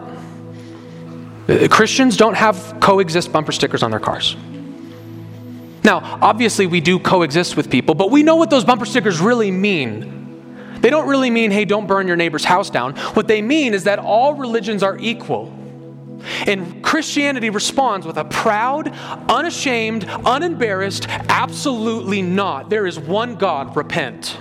Uh, 1.49 1.69
Christians 1.69 2.17
don't 2.17 2.35
have 2.35 2.77
coexist 2.81 3.33
bumper 3.33 3.53
stickers 3.53 3.83
on 3.83 3.91
their 3.91 4.01
cars. 4.01 4.37
Now, 5.85 6.19
obviously, 6.21 6.67
we 6.67 6.81
do 6.81 6.99
coexist 6.99 7.57
with 7.57 7.71
people, 7.71 7.95
but 7.95 8.11
we 8.11 8.23
know 8.23 8.37
what 8.37 8.51
those 8.51 8.65
bumper 8.65 8.85
stickers 8.85 9.21
really 9.21 9.51
mean. 9.51 10.22
They 10.83 10.91
don't 10.91 11.09
really 11.09 11.31
mean, 11.31 11.53
hey, 11.53 11.65
don't 11.65 11.87
burn 11.87 12.07
your 12.07 12.17
neighbor's 12.17 12.45
house 12.45 12.69
down. 12.69 12.97
What 13.15 13.29
they 13.29 13.41
mean 13.41 13.73
is 13.73 13.85
that 13.85 13.99
all 13.99 14.35
religions 14.35 14.83
are 14.83 14.99
equal. 14.99 15.59
And 16.47 16.83
Christianity 16.83 17.51
responds 17.51 18.07
with 18.07 18.17
a 18.17 18.25
proud, 18.25 18.89
unashamed, 19.29 20.05
unembarrassed, 20.27 21.09
absolutely 21.09 22.21
not. 22.21 22.69
There 22.69 22.87
is 22.87 22.99
one 22.99 23.37
God, 23.37 23.77
repent. 23.77 24.37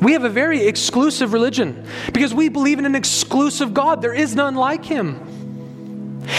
We 0.00 0.12
have 0.12 0.24
a 0.24 0.30
very 0.30 0.66
exclusive 0.66 1.32
religion 1.32 1.86
because 2.12 2.32
we 2.32 2.48
believe 2.48 2.78
in 2.78 2.86
an 2.86 2.94
exclusive 2.94 3.74
God. 3.74 4.00
There 4.00 4.14
is 4.14 4.34
none 4.34 4.54
like 4.54 4.84
him. 4.84 5.26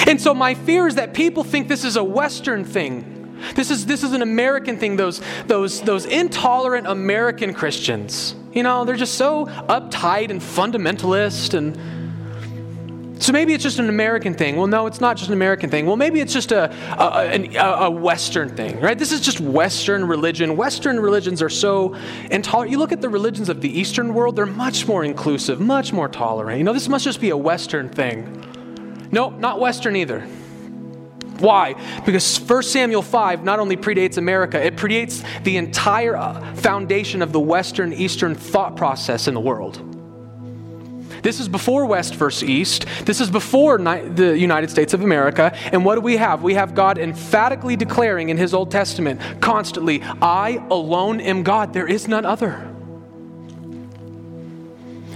And 0.07 0.19
so 0.19 0.33
my 0.33 0.55
fear 0.55 0.87
is 0.87 0.95
that 0.95 1.13
people 1.13 1.43
think 1.43 1.67
this 1.67 1.83
is 1.83 1.95
a 1.95 2.03
Western 2.03 2.63
thing. 2.63 3.10
This 3.55 3.71
is, 3.71 3.85
this 3.85 4.03
is 4.03 4.13
an 4.13 4.21
American 4.21 4.77
thing, 4.77 4.95
those, 4.95 5.21
those, 5.47 5.81
those 5.81 6.05
intolerant 6.05 6.87
American 6.87 7.53
Christians. 7.53 8.35
You 8.53 8.63
know, 8.63 8.85
they're 8.85 8.95
just 8.95 9.15
so 9.15 9.45
uptight 9.45 10.29
and 10.29 10.41
fundamentalist 10.41 11.53
and 11.53 11.77
so 13.21 13.31
maybe 13.33 13.53
it's 13.53 13.61
just 13.61 13.77
an 13.77 13.87
American 13.87 14.33
thing. 14.33 14.55
Well, 14.55 14.65
no, 14.65 14.87
it's 14.87 14.99
not 14.99 15.15
just 15.15 15.27
an 15.27 15.35
American 15.35 15.69
thing. 15.69 15.85
Well, 15.85 15.95
maybe 15.95 16.21
it's 16.21 16.33
just 16.33 16.51
a, 16.51 16.73
a, 16.97 17.55
a, 17.55 17.85
a, 17.85 17.91
Western 17.91 18.49
thing, 18.49 18.79
right? 18.79 18.97
This 18.97 19.11
is 19.11 19.21
just 19.21 19.39
Western 19.39 20.05
religion. 20.05 20.57
Western 20.57 20.99
religions 20.99 21.39
are 21.43 21.49
so 21.49 21.95
intolerant. 22.31 22.71
You 22.71 22.79
look 22.79 22.91
at 22.91 22.99
the 22.99 23.09
religions 23.09 23.47
of 23.47 23.61
the 23.61 23.69
Eastern 23.69 24.15
world, 24.15 24.35
they're 24.35 24.47
much 24.47 24.87
more 24.87 25.03
inclusive, 25.03 25.59
much 25.59 25.93
more 25.93 26.09
tolerant. 26.09 26.57
You 26.57 26.63
know, 26.63 26.73
this 26.73 26.89
must 26.89 27.05
just 27.05 27.21
be 27.21 27.29
a 27.29 27.37
Western 27.37 27.89
thing. 27.89 29.07
Nope, 29.11 29.37
not 29.37 29.59
Western 29.59 29.95
either. 29.95 30.27
Why? 31.41 31.75
Because 32.05 32.37
1 32.39 32.63
Samuel 32.63 33.01
5 33.01 33.43
not 33.43 33.59
only 33.59 33.75
predates 33.75 34.17
America, 34.17 34.63
it 34.63 34.75
predates 34.75 35.25
the 35.43 35.57
entire 35.57 36.15
uh, 36.15 36.55
foundation 36.55 37.21
of 37.21 37.31
the 37.31 37.39
Western 37.39 37.93
Eastern 37.93 38.35
thought 38.35 38.75
process 38.77 39.27
in 39.27 39.33
the 39.33 39.39
world. 39.39 39.87
This 41.23 41.39
is 41.39 41.47
before 41.47 41.85
West 41.85 42.15
versus 42.15 42.43
East. 42.43 42.85
This 43.05 43.21
is 43.21 43.29
before 43.29 43.77
ni- 43.77 44.07
the 44.09 44.37
United 44.37 44.69
States 44.71 44.93
of 44.93 45.01
America. 45.01 45.55
And 45.71 45.85
what 45.85 45.95
do 45.95 46.01
we 46.01 46.17
have? 46.17 46.41
We 46.41 46.55
have 46.55 46.73
God 46.73 46.97
emphatically 46.97 47.75
declaring 47.75 48.29
in 48.29 48.37
His 48.37 48.53
Old 48.53 48.71
Testament 48.71 49.21
constantly, 49.39 50.01
I 50.21 50.65
alone 50.71 51.19
am 51.19 51.43
God, 51.43 51.73
there 51.73 51.87
is 51.87 52.07
none 52.07 52.25
other. 52.25 52.67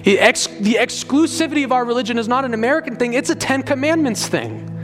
The, 0.04 0.20
ex- 0.20 0.46
the 0.46 0.76
exclusivity 0.76 1.64
of 1.66 1.72
our 1.72 1.84
religion 1.84 2.20
is 2.20 2.28
not 2.28 2.46
an 2.46 2.54
American 2.54 2.96
thing, 2.96 3.14
it's 3.14 3.32
a 3.32 3.36
Ten 3.36 3.64
Commandments 3.64 4.28
thing. 4.28 4.75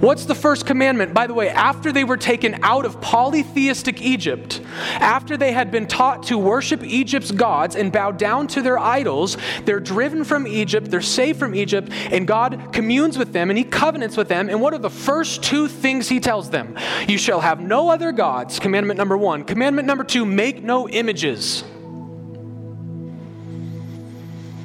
What's 0.00 0.24
the 0.24 0.34
first 0.34 0.66
commandment? 0.66 1.12
By 1.14 1.26
the 1.26 1.34
way, 1.34 1.48
after 1.48 1.92
they 1.92 2.04
were 2.04 2.16
taken 2.16 2.58
out 2.62 2.84
of 2.84 3.00
polytheistic 3.00 4.00
Egypt, 4.00 4.60
after 4.94 5.36
they 5.36 5.52
had 5.52 5.70
been 5.70 5.86
taught 5.86 6.24
to 6.24 6.38
worship 6.38 6.82
Egypt's 6.82 7.30
gods 7.30 7.76
and 7.76 7.92
bow 7.92 8.12
down 8.12 8.46
to 8.48 8.62
their 8.62 8.78
idols, 8.78 9.36
they're 9.64 9.80
driven 9.80 10.24
from 10.24 10.46
Egypt, 10.46 10.90
they're 10.90 11.00
saved 11.00 11.38
from 11.38 11.54
Egypt, 11.54 11.90
and 12.10 12.26
God 12.26 12.72
communes 12.72 13.18
with 13.18 13.32
them 13.32 13.50
and 13.50 13.58
He 13.58 13.64
covenants 13.64 14.16
with 14.16 14.28
them. 14.28 14.48
And 14.48 14.60
what 14.60 14.74
are 14.74 14.78
the 14.78 14.90
first 14.90 15.42
two 15.42 15.68
things 15.68 16.08
He 16.08 16.20
tells 16.20 16.50
them? 16.50 16.76
You 17.08 17.18
shall 17.18 17.40
have 17.40 17.60
no 17.60 17.90
other 17.90 18.12
gods, 18.12 18.58
commandment 18.58 18.98
number 18.98 19.16
one. 19.16 19.44
Commandment 19.44 19.86
number 19.86 20.04
two, 20.04 20.24
make 20.24 20.62
no 20.62 20.88
images. 20.88 21.64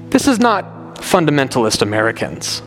This 0.09 0.27
is 0.27 0.39
not 0.39 0.95
fundamentalist 0.95 1.81
Americans. 1.81 2.61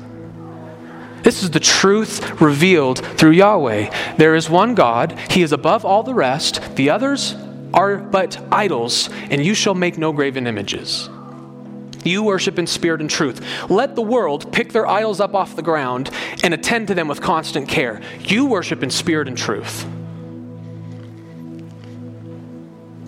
This 1.23 1.43
is 1.43 1.51
the 1.51 1.61
truth 1.61 2.41
revealed 2.41 2.99
through 3.17 3.31
Yahweh. 3.31 4.15
There 4.17 4.35
is 4.35 4.51
one 4.51 4.75
God, 4.75 5.19
He 5.31 5.43
is 5.43 5.53
above 5.53 5.85
all 5.85 6.03
the 6.03 6.15
rest, 6.15 6.61
the 6.77 6.91
others 6.91 7.35
are 7.73 7.97
but 7.97 8.39
idols, 8.51 9.09
and 9.31 9.45
you 9.45 9.55
shall 9.55 9.75
make 9.75 9.97
no 9.97 10.13
graven 10.13 10.47
images. 10.47 11.09
You 12.05 12.23
worship 12.23 12.59
in 12.59 12.67
spirit 12.67 13.01
and 13.01 13.09
truth. 13.09 13.41
Let 13.71 13.95
the 13.95 14.03
world 14.03 14.53
pick 14.53 14.73
their 14.73 14.87
idols 14.87 15.21
up 15.21 15.35
off 15.35 15.55
the 15.55 15.63
ground 15.63 16.11
and 16.43 16.53
attend 16.53 16.89
to 16.89 16.95
them 16.95 17.07
with 17.07 17.21
constant 17.21 17.69
care. 17.69 18.03
You 18.21 18.47
worship 18.47 18.83
in 18.83 18.91
spirit 18.91 19.29
and 19.29 19.39
truth. 19.39 19.87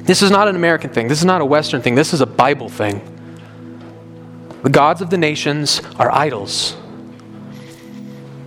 This 0.04 0.22
is 0.22 0.30
not 0.30 0.48
an 0.48 0.54
American 0.54 0.90
thing. 0.90 1.08
This 1.08 1.18
is 1.18 1.24
not 1.24 1.40
a 1.40 1.44
Western 1.44 1.82
thing. 1.82 1.94
This 1.94 2.12
is 2.12 2.20
a 2.20 2.26
Bible 2.26 2.68
thing. 2.68 3.00
The 4.62 4.70
gods 4.70 5.00
of 5.00 5.10
the 5.10 5.18
nations 5.18 5.82
are 5.98 6.10
idols. 6.12 6.76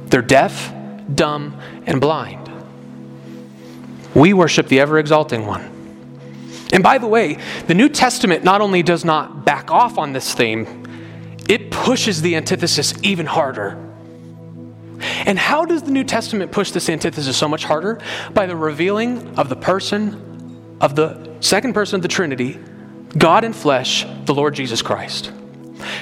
They're 0.10 0.22
deaf, 0.22 0.74
dumb, 1.14 1.60
and 1.86 2.02
blind. 2.02 2.52
We 4.16 4.34
worship 4.34 4.68
the 4.68 4.80
ever 4.80 5.00
exalting 5.00 5.46
one. 5.46 5.74
And 6.74 6.84
by 6.84 6.98
the 6.98 7.08
way, 7.08 7.38
the 7.68 7.74
New 7.74 7.90
Testament 7.90 8.44
not 8.44 8.62
only 8.62 8.84
does 8.84 9.06
not 9.06 9.46
back 9.46 9.72
off 9.72 9.98
on 9.98 10.14
this 10.14 10.34
theme, 10.34 10.84
it 11.48 11.72
pushes 11.72 12.22
the 12.22 12.36
antithesis 12.36 12.94
even 13.04 13.26
harder. 13.26 13.84
And 15.00 15.38
how 15.38 15.66
does 15.66 15.84
the 15.84 15.92
New 15.92 16.04
Testament 16.04 16.52
push 16.52 16.72
this 16.72 16.90
antithesis 16.90 17.38
so 17.38 17.48
much 17.48 17.64
harder? 17.64 18.00
By 18.34 18.48
the 18.48 18.56
revealing 18.56 19.38
of 19.38 19.50
the 19.50 19.56
person 19.56 20.78
of 20.82 20.96
the 20.96 21.38
second 21.40 21.74
person 21.74 21.96
of 21.96 22.02
the 22.02 22.08
Trinity, 22.08 22.60
God 23.18 23.44
in 23.44 23.54
flesh, 23.54 24.06
the 24.26 24.34
Lord 24.34 24.54
Jesus 24.56 24.82
Christ. 24.82 25.32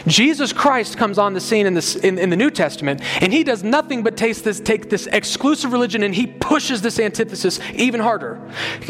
Jesus 0.08 0.54
Christ 0.54 0.98
comes 0.98 1.18
on 1.18 1.34
the 1.34 1.41
scene 1.41 1.65
in, 1.65 1.74
this, 1.74 1.96
in, 1.96 2.20
in, 2.20 2.30
the 2.30 2.36
New 2.36 2.52
Testament, 2.52 3.02
and 3.22 3.34
he 3.34 3.44
does 3.44 3.63
nothing 3.63 4.04
but 4.04 4.15
this, 4.18 4.60
take 4.60 4.89
this 4.89 5.08
exclusive 5.08 5.72
religion 5.72 6.04
and 6.04 6.13
he 6.13 6.28
pushes 6.28 6.82
this 6.82 7.00
antithesis 7.00 7.60
even 7.74 8.00
harder. 8.00 8.39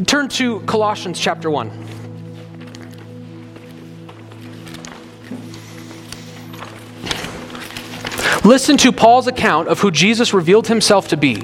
Turn 0.06 0.28
to 0.30 0.60
Colossians 0.62 1.19
chapter 1.19 1.49
1. 1.49 1.71
Listen 8.43 8.78
to 8.78 8.91
Paul's 8.91 9.28
account 9.28 9.69
of 9.69 9.80
who 9.80 9.89
Jesus 9.89 10.34
revealed 10.34 10.67
himself 10.67 11.08
to 11.08 11.17
be. 11.17 11.36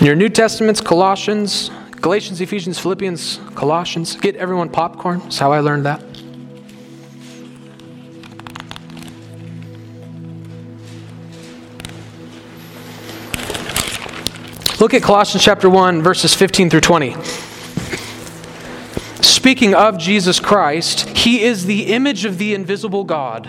In 0.00 0.06
your 0.06 0.16
New 0.16 0.28
Testaments, 0.28 0.80
Colossians 0.80 1.70
Galatians, 2.02 2.40
Ephesians, 2.40 2.80
Philippians, 2.80 3.38
Colossians. 3.54 4.16
Get 4.16 4.34
everyone 4.34 4.68
popcorn. 4.68 5.20
That's 5.20 5.38
how 5.38 5.52
I 5.52 5.60
learned 5.60 5.86
that. 5.86 6.02
Look 14.80 14.94
at 14.94 15.02
Colossians 15.02 15.44
chapter 15.44 15.70
1, 15.70 16.02
verses 16.02 16.34
15 16.34 16.70
through 16.70 16.80
20. 16.80 17.14
Speaking 19.22 19.72
of 19.72 19.96
Jesus 19.96 20.40
Christ, 20.40 21.08
he 21.10 21.42
is 21.42 21.66
the 21.66 21.92
image 21.92 22.24
of 22.24 22.38
the 22.38 22.52
invisible 22.52 23.04
God 23.04 23.48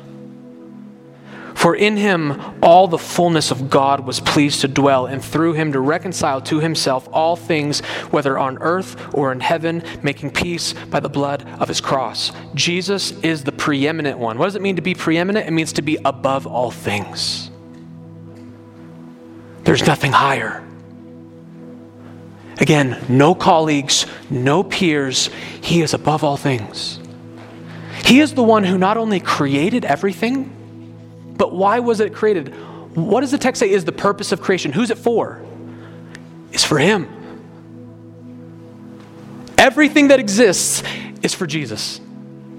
For 1.61 1.75
in 1.75 1.95
him 1.95 2.41
all 2.63 2.87
the 2.87 2.97
fullness 2.97 3.51
of 3.51 3.69
God 3.69 3.99
was 3.99 4.19
pleased 4.19 4.61
to 4.61 4.67
dwell, 4.67 5.05
and 5.05 5.23
through 5.23 5.53
him 5.53 5.73
to 5.73 5.79
reconcile 5.79 6.41
to 6.41 6.59
himself 6.59 7.07
all 7.13 7.35
things, 7.35 7.81
whether 8.09 8.35
on 8.35 8.57
earth 8.61 9.13
or 9.13 9.31
in 9.31 9.41
heaven, 9.41 9.83
making 10.01 10.31
peace 10.31 10.73
by 10.73 10.99
the 10.99 11.07
blood 11.07 11.47
of 11.59 11.67
his 11.67 11.79
cross. 11.79 12.31
Jesus 12.55 13.11
is 13.21 13.43
the 13.43 13.51
preeminent 13.51 14.17
one. 14.17 14.39
What 14.39 14.45
does 14.45 14.55
it 14.55 14.63
mean 14.63 14.77
to 14.77 14.81
be 14.81 14.95
preeminent? 14.95 15.47
It 15.47 15.51
means 15.51 15.73
to 15.73 15.83
be 15.83 15.99
above 16.03 16.47
all 16.47 16.71
things. 16.71 17.51
There's 19.63 19.85
nothing 19.85 20.13
higher. 20.13 20.67
Again, 22.57 22.99
no 23.07 23.35
colleagues, 23.35 24.07
no 24.31 24.63
peers. 24.63 25.29
He 25.61 25.83
is 25.83 25.93
above 25.93 26.23
all 26.23 26.37
things. 26.37 26.99
He 28.03 28.19
is 28.19 28.33
the 28.33 28.41
one 28.41 28.63
who 28.63 28.79
not 28.79 28.97
only 28.97 29.19
created 29.19 29.85
everything, 29.85 30.57
but 31.41 31.53
why 31.53 31.79
was 31.79 31.99
it 32.01 32.13
created? 32.13 32.49
What 32.95 33.21
does 33.21 33.31
the 33.31 33.39
text 33.39 33.61
say 33.61 33.71
is 33.71 33.83
the 33.83 33.91
purpose 33.91 34.31
of 34.31 34.43
creation? 34.43 34.71
Who's 34.71 34.91
it 34.91 34.99
for? 34.99 35.43
It's 36.51 36.63
for 36.63 36.77
Him. 36.77 37.07
Everything 39.57 40.09
that 40.09 40.19
exists 40.19 40.83
is 41.23 41.33
for 41.33 41.47
Jesus. 41.47 41.99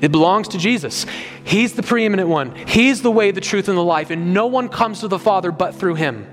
It 0.01 0.11
belongs 0.11 0.49
to 0.49 0.59
Jesus. 0.59 1.07
He's 1.45 1.75
the 1.75 1.85
preeminent 1.85 2.29
one. 2.29 2.57
He's 2.57 3.03
the 3.03 3.11
way, 3.12 3.31
the 3.31 3.40
truth, 3.40 3.68
and 3.68 3.79
the 3.79 3.85
life, 3.85 4.11
and 4.11 4.35
no 4.35 4.47
one 4.49 4.68
comes 4.68 4.99
to 4.99 5.07
the 5.07 5.16
Father 5.16 5.53
but 5.53 5.77
through 5.77 5.95
Him. 5.95 6.27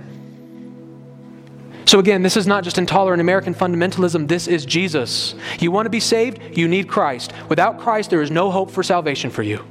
So, 1.86 2.00
again, 2.00 2.24
this 2.24 2.36
is 2.36 2.48
not 2.48 2.64
just 2.64 2.80
intolerant 2.80 3.22
American 3.22 3.54
fundamentalism. 3.54 4.28
This 4.28 4.48
is 4.48 4.66
Jesus. 4.66 5.36
You 5.60 5.70
want 5.70 5.86
to 5.86 5.92
be 5.92 6.00
saved? 6.00 6.58
You 6.58 6.68
need 6.68 6.88
Christ. 6.88 7.32
Without 7.48 7.80
Christ, 7.80 8.10
there 8.10 8.24
is 8.24 8.32
no 8.32 8.50
hope 8.50 8.72
for 8.72 8.82
salvation 8.82 9.30
for 9.30 9.44
you. 9.44 9.64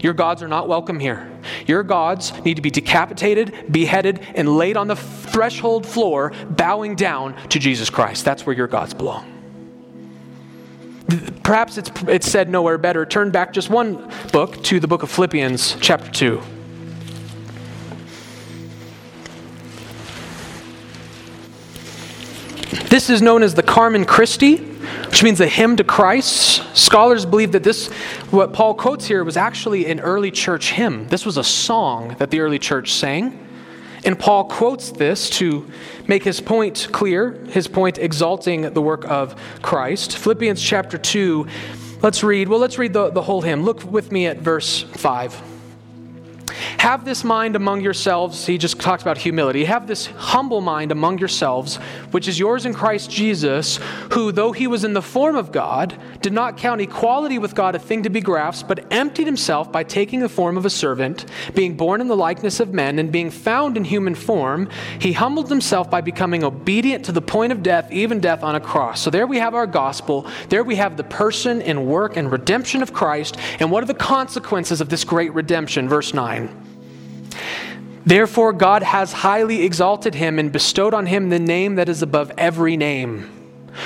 Your 0.00 0.12
gods 0.12 0.42
are 0.42 0.48
not 0.48 0.68
welcome 0.68 1.00
here. 1.00 1.30
Your 1.66 1.82
gods 1.82 2.32
need 2.44 2.54
to 2.56 2.62
be 2.62 2.70
decapitated, 2.70 3.72
beheaded, 3.72 4.20
and 4.34 4.56
laid 4.56 4.76
on 4.76 4.88
the 4.88 4.96
threshold 4.96 5.86
floor, 5.86 6.32
bowing 6.50 6.94
down 6.94 7.34
to 7.48 7.58
Jesus 7.58 7.90
Christ. 7.90 8.24
That's 8.24 8.44
where 8.44 8.54
your 8.54 8.66
gods 8.66 8.94
belong. 8.94 9.32
Perhaps 11.42 11.78
it's, 11.78 11.90
it's 12.08 12.28
said 12.28 12.48
nowhere 12.48 12.78
better. 12.78 13.06
Turn 13.06 13.30
back 13.30 13.52
just 13.52 13.70
one 13.70 14.10
book 14.32 14.62
to 14.64 14.80
the 14.80 14.88
book 14.88 15.02
of 15.02 15.10
Philippians, 15.10 15.76
chapter 15.80 16.10
2. 16.10 16.42
This 22.88 23.08
is 23.10 23.22
known 23.22 23.42
as 23.42 23.54
the 23.54 23.62
Carmen 23.62 24.04
Christi 24.04 24.75
which 25.08 25.22
means 25.22 25.38
the 25.38 25.48
hymn 25.48 25.76
to 25.76 25.84
Christ. 25.84 26.62
Scholars 26.76 27.24
believe 27.24 27.52
that 27.52 27.62
this, 27.62 27.88
what 28.30 28.52
Paul 28.52 28.74
quotes 28.74 29.06
here, 29.06 29.24
was 29.24 29.36
actually 29.36 29.86
an 29.86 30.00
early 30.00 30.30
church 30.30 30.72
hymn. 30.72 31.08
This 31.08 31.24
was 31.24 31.36
a 31.36 31.44
song 31.44 32.16
that 32.18 32.30
the 32.30 32.40
early 32.40 32.58
church 32.58 32.92
sang. 32.92 33.46
And 34.04 34.18
Paul 34.18 34.44
quotes 34.44 34.92
this 34.92 35.28
to 35.30 35.68
make 36.06 36.22
his 36.22 36.40
point 36.40 36.88
clear, 36.92 37.32
his 37.48 37.66
point 37.66 37.98
exalting 37.98 38.62
the 38.72 38.82
work 38.82 39.04
of 39.04 39.34
Christ. 39.62 40.16
Philippians 40.18 40.62
chapter 40.62 40.96
2, 40.96 41.46
let's 42.02 42.22
read, 42.22 42.48
well, 42.48 42.60
let's 42.60 42.78
read 42.78 42.92
the, 42.92 43.10
the 43.10 43.22
whole 43.22 43.42
hymn. 43.42 43.64
Look 43.64 43.82
with 43.82 44.12
me 44.12 44.26
at 44.26 44.38
verse 44.38 44.82
5. 44.82 45.45
Have 46.78 47.04
this 47.04 47.24
mind 47.24 47.56
among 47.56 47.80
yourselves. 47.80 48.46
He 48.46 48.58
just 48.58 48.80
talks 48.80 49.02
about 49.02 49.18
humility. 49.18 49.64
Have 49.64 49.86
this 49.86 50.06
humble 50.06 50.60
mind 50.60 50.92
among 50.92 51.18
yourselves, 51.18 51.76
which 52.10 52.28
is 52.28 52.38
yours 52.38 52.66
in 52.66 52.74
Christ 52.74 53.10
Jesus, 53.10 53.78
who, 54.12 54.32
though 54.32 54.52
he 54.52 54.66
was 54.66 54.84
in 54.84 54.92
the 54.92 55.02
form 55.02 55.36
of 55.36 55.52
God, 55.52 55.98
did 56.20 56.32
not 56.32 56.56
count 56.56 56.80
equality 56.80 57.38
with 57.38 57.54
God 57.54 57.74
a 57.74 57.78
thing 57.78 58.02
to 58.04 58.10
be 58.10 58.20
grasped, 58.20 58.68
but 58.68 58.92
emptied 58.92 59.26
himself 59.26 59.70
by 59.70 59.84
taking 59.84 60.20
the 60.20 60.28
form 60.28 60.56
of 60.56 60.64
a 60.64 60.70
servant, 60.70 61.26
being 61.54 61.76
born 61.76 62.00
in 62.00 62.08
the 62.08 62.16
likeness 62.16 62.60
of 62.60 62.72
men, 62.72 62.98
and 62.98 63.12
being 63.12 63.30
found 63.30 63.76
in 63.76 63.84
human 63.84 64.14
form. 64.14 64.68
He 65.00 65.12
humbled 65.12 65.48
himself 65.48 65.90
by 65.90 66.00
becoming 66.00 66.44
obedient 66.44 67.04
to 67.06 67.12
the 67.12 67.22
point 67.22 67.52
of 67.52 67.62
death, 67.62 67.90
even 67.90 68.20
death 68.20 68.42
on 68.42 68.54
a 68.54 68.60
cross. 68.60 69.00
So 69.00 69.10
there 69.10 69.26
we 69.26 69.38
have 69.38 69.54
our 69.54 69.66
gospel. 69.66 70.26
There 70.48 70.64
we 70.64 70.76
have 70.76 70.96
the 70.96 71.04
person 71.04 71.62
and 71.62 71.86
work 71.86 72.16
and 72.16 72.30
redemption 72.30 72.82
of 72.82 72.92
Christ. 72.92 73.36
And 73.60 73.70
what 73.70 73.82
are 73.82 73.86
the 73.86 73.94
consequences 73.94 74.80
of 74.80 74.88
this 74.88 75.04
great 75.04 75.34
redemption? 75.34 75.88
Verse 75.88 76.14
9. 76.14 76.55
Therefore, 78.06 78.52
God 78.52 78.84
has 78.84 79.12
highly 79.12 79.64
exalted 79.64 80.14
him 80.14 80.38
and 80.38 80.52
bestowed 80.52 80.94
on 80.94 81.06
him 81.06 81.28
the 81.28 81.40
name 81.40 81.74
that 81.74 81.88
is 81.88 82.02
above 82.02 82.30
every 82.38 82.76
name, 82.76 83.28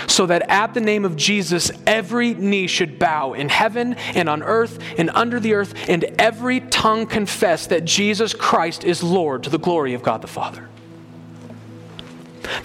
so 0.06 0.26
that 0.26 0.42
at 0.50 0.74
the 0.74 0.80
name 0.80 1.06
of 1.06 1.16
Jesus 1.16 1.72
every 1.87 2.35
knee 2.35 2.66
should 2.66 2.98
bow 2.98 3.33
in 3.33 3.48
heaven 3.48 3.94
and 4.14 4.28
on 4.28 4.42
earth 4.42 4.78
and 4.98 5.09
under 5.14 5.40
the 5.40 5.54
earth, 5.54 5.72
and 5.88 6.04
every 6.18 6.61
tongue 6.61 7.06
confess 7.06 7.66
that 7.68 7.87
Jesus 7.87 8.35
Christ 8.35 8.85
is 8.85 9.02
Lord 9.02 9.44
to 9.44 9.50
the 9.50 9.59
glory 9.59 9.94
of 9.94 10.02
God 10.02 10.20
the 10.20 10.28
Father. 10.28 10.68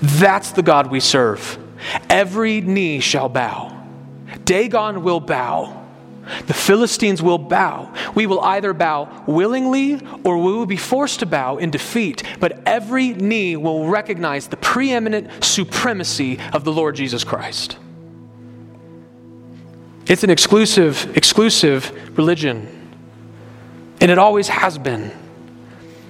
That's 0.01 0.51
the 0.51 0.63
God 0.63 0.91
we 0.91 0.99
serve. 0.99 1.57
Every 2.09 2.59
knee 2.59 2.99
shall 2.99 3.29
bow. 3.29 3.71
Dagon 4.43 5.03
will 5.03 5.21
bow. 5.21 5.84
The 6.47 6.53
Philistines 6.53 7.21
will 7.21 7.37
bow. 7.37 7.93
We 8.13 8.27
will 8.27 8.41
either 8.41 8.73
bow 8.73 9.23
willingly 9.27 9.99
or 10.23 10.37
we 10.37 10.53
will 10.53 10.65
be 10.65 10.77
forced 10.77 11.19
to 11.19 11.25
bow 11.25 11.57
in 11.57 11.71
defeat, 11.71 12.23
but 12.39 12.61
every 12.65 13.13
knee 13.13 13.55
will 13.55 13.87
recognize 13.87 14.47
the 14.47 14.57
preeminent 14.57 15.43
supremacy 15.43 16.39
of 16.53 16.63
the 16.63 16.71
Lord 16.71 16.95
Jesus 16.95 17.23
Christ. 17.23 17.77
It's 20.07 20.23
an 20.23 20.29
exclusive, 20.29 21.15
exclusive 21.17 22.17
religion. 22.17 22.67
And 24.01 24.11
it 24.11 24.17
always 24.17 24.47
has 24.49 24.77
been. 24.77 25.11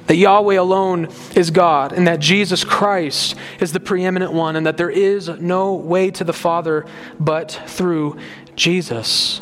That 0.08 0.17
Yahweh 0.17 0.56
alone 0.56 1.08
is 1.36 1.49
God, 1.49 1.91
and 1.91 2.08
that 2.08 2.19
Jesus 2.19 2.63
Christ 2.63 3.36
is 3.60 3.71
the 3.71 3.80
preeminent 3.80 4.34
one, 4.34 4.56
and 4.56 4.65
that 4.67 4.78
there 4.78 4.89
is 4.89 5.30
no 5.30 5.73
way 5.73 6.12
to 6.12 6.23
the 6.23 6.34
Father 6.34 6.86
but 7.19 7.60
through 7.67 8.17
Jesus. 8.56 9.41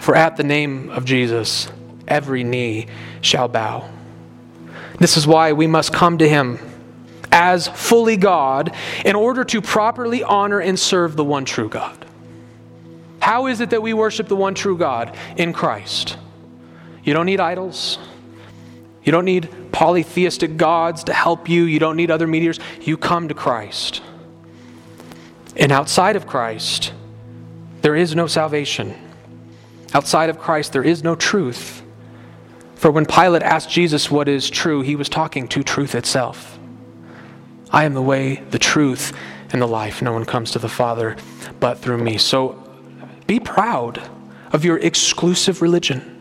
For 0.00 0.16
at 0.16 0.36
the 0.36 0.42
name 0.42 0.90
of 0.90 1.04
Jesus, 1.04 1.68
every 2.08 2.42
knee 2.42 2.86
shall 3.20 3.48
bow. 3.48 3.88
This 4.98 5.16
is 5.16 5.26
why 5.26 5.52
we 5.52 5.66
must 5.66 5.92
come 5.92 6.18
to 6.18 6.28
him 6.28 6.58
as 7.30 7.68
fully 7.68 8.16
God 8.16 8.74
in 9.04 9.14
order 9.14 9.44
to 9.44 9.60
properly 9.62 10.24
honor 10.24 10.58
and 10.58 10.78
serve 10.78 11.16
the 11.16 11.24
one 11.24 11.44
true 11.44 11.68
God. 11.68 12.06
How 13.20 13.46
is 13.46 13.60
it 13.60 13.70
that 13.70 13.82
we 13.82 13.92
worship 13.92 14.26
the 14.26 14.36
one 14.36 14.54
true 14.54 14.76
God? 14.76 15.14
In 15.36 15.52
Christ. 15.52 16.16
You 17.04 17.12
don't 17.12 17.26
need 17.26 17.40
idols. 17.40 17.98
You 19.04 19.12
don't 19.12 19.26
need 19.26 19.50
polytheistic 19.70 20.56
gods 20.56 21.04
to 21.04 21.12
help 21.12 21.48
you. 21.48 21.64
You 21.64 21.78
don't 21.78 21.96
need 21.96 22.10
other 22.10 22.26
meteors. 22.26 22.58
You 22.80 22.96
come 22.96 23.28
to 23.28 23.34
Christ. 23.34 24.02
And 25.56 25.70
outside 25.72 26.16
of 26.16 26.26
Christ, 26.26 26.92
there 27.82 27.94
is 27.94 28.14
no 28.14 28.26
salvation. 28.26 28.94
Outside 29.92 30.30
of 30.30 30.38
Christ, 30.38 30.72
there 30.72 30.84
is 30.84 31.02
no 31.02 31.14
truth. 31.14 31.82
For 32.76 32.90
when 32.90 33.06
Pilate 33.06 33.42
asked 33.42 33.70
Jesus 33.70 34.10
what 34.10 34.28
is 34.28 34.48
true, 34.48 34.82
he 34.82 34.96
was 34.96 35.08
talking 35.08 35.48
to 35.48 35.62
truth 35.62 35.94
itself. 35.94 36.58
I 37.70 37.84
am 37.84 37.94
the 37.94 38.02
way, 38.02 38.42
the 38.50 38.58
truth, 38.58 39.12
and 39.52 39.60
the 39.60 39.66
life. 39.66 40.00
No 40.00 40.12
one 40.12 40.24
comes 40.24 40.52
to 40.52 40.58
the 40.58 40.68
Father 40.68 41.16
but 41.58 41.78
through 41.78 41.98
me. 41.98 42.18
So 42.18 42.62
be 43.26 43.38
proud 43.38 44.02
of 44.52 44.64
your 44.64 44.78
exclusive 44.78 45.62
religion. 45.62 46.20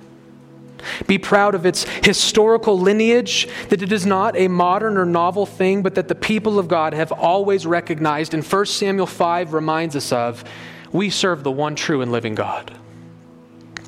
Be 1.08 1.18
proud 1.18 1.56
of 1.56 1.66
its 1.66 1.84
historical 2.04 2.80
lineage, 2.80 3.48
that 3.70 3.82
it 3.82 3.92
is 3.92 4.06
not 4.06 4.36
a 4.38 4.48
modern 4.48 4.98
or 4.98 5.06
novel 5.06 5.46
thing, 5.46 5.82
but 5.82 5.96
that 5.96 6.08
the 6.08 6.16
people 6.16 6.58
of 6.58 6.68
God 6.68 6.94
have 6.94 7.12
always 7.12 7.66
recognized, 7.66 8.34
and 8.34 8.46
1 8.46 8.66
Samuel 8.66 9.08
5 9.08 9.54
reminds 9.54 9.96
us 9.96 10.12
of 10.12 10.44
we 10.92 11.10
serve 11.10 11.44
the 11.44 11.52
one 11.52 11.76
true 11.76 12.02
and 12.02 12.12
living 12.12 12.36
God. 12.36 12.74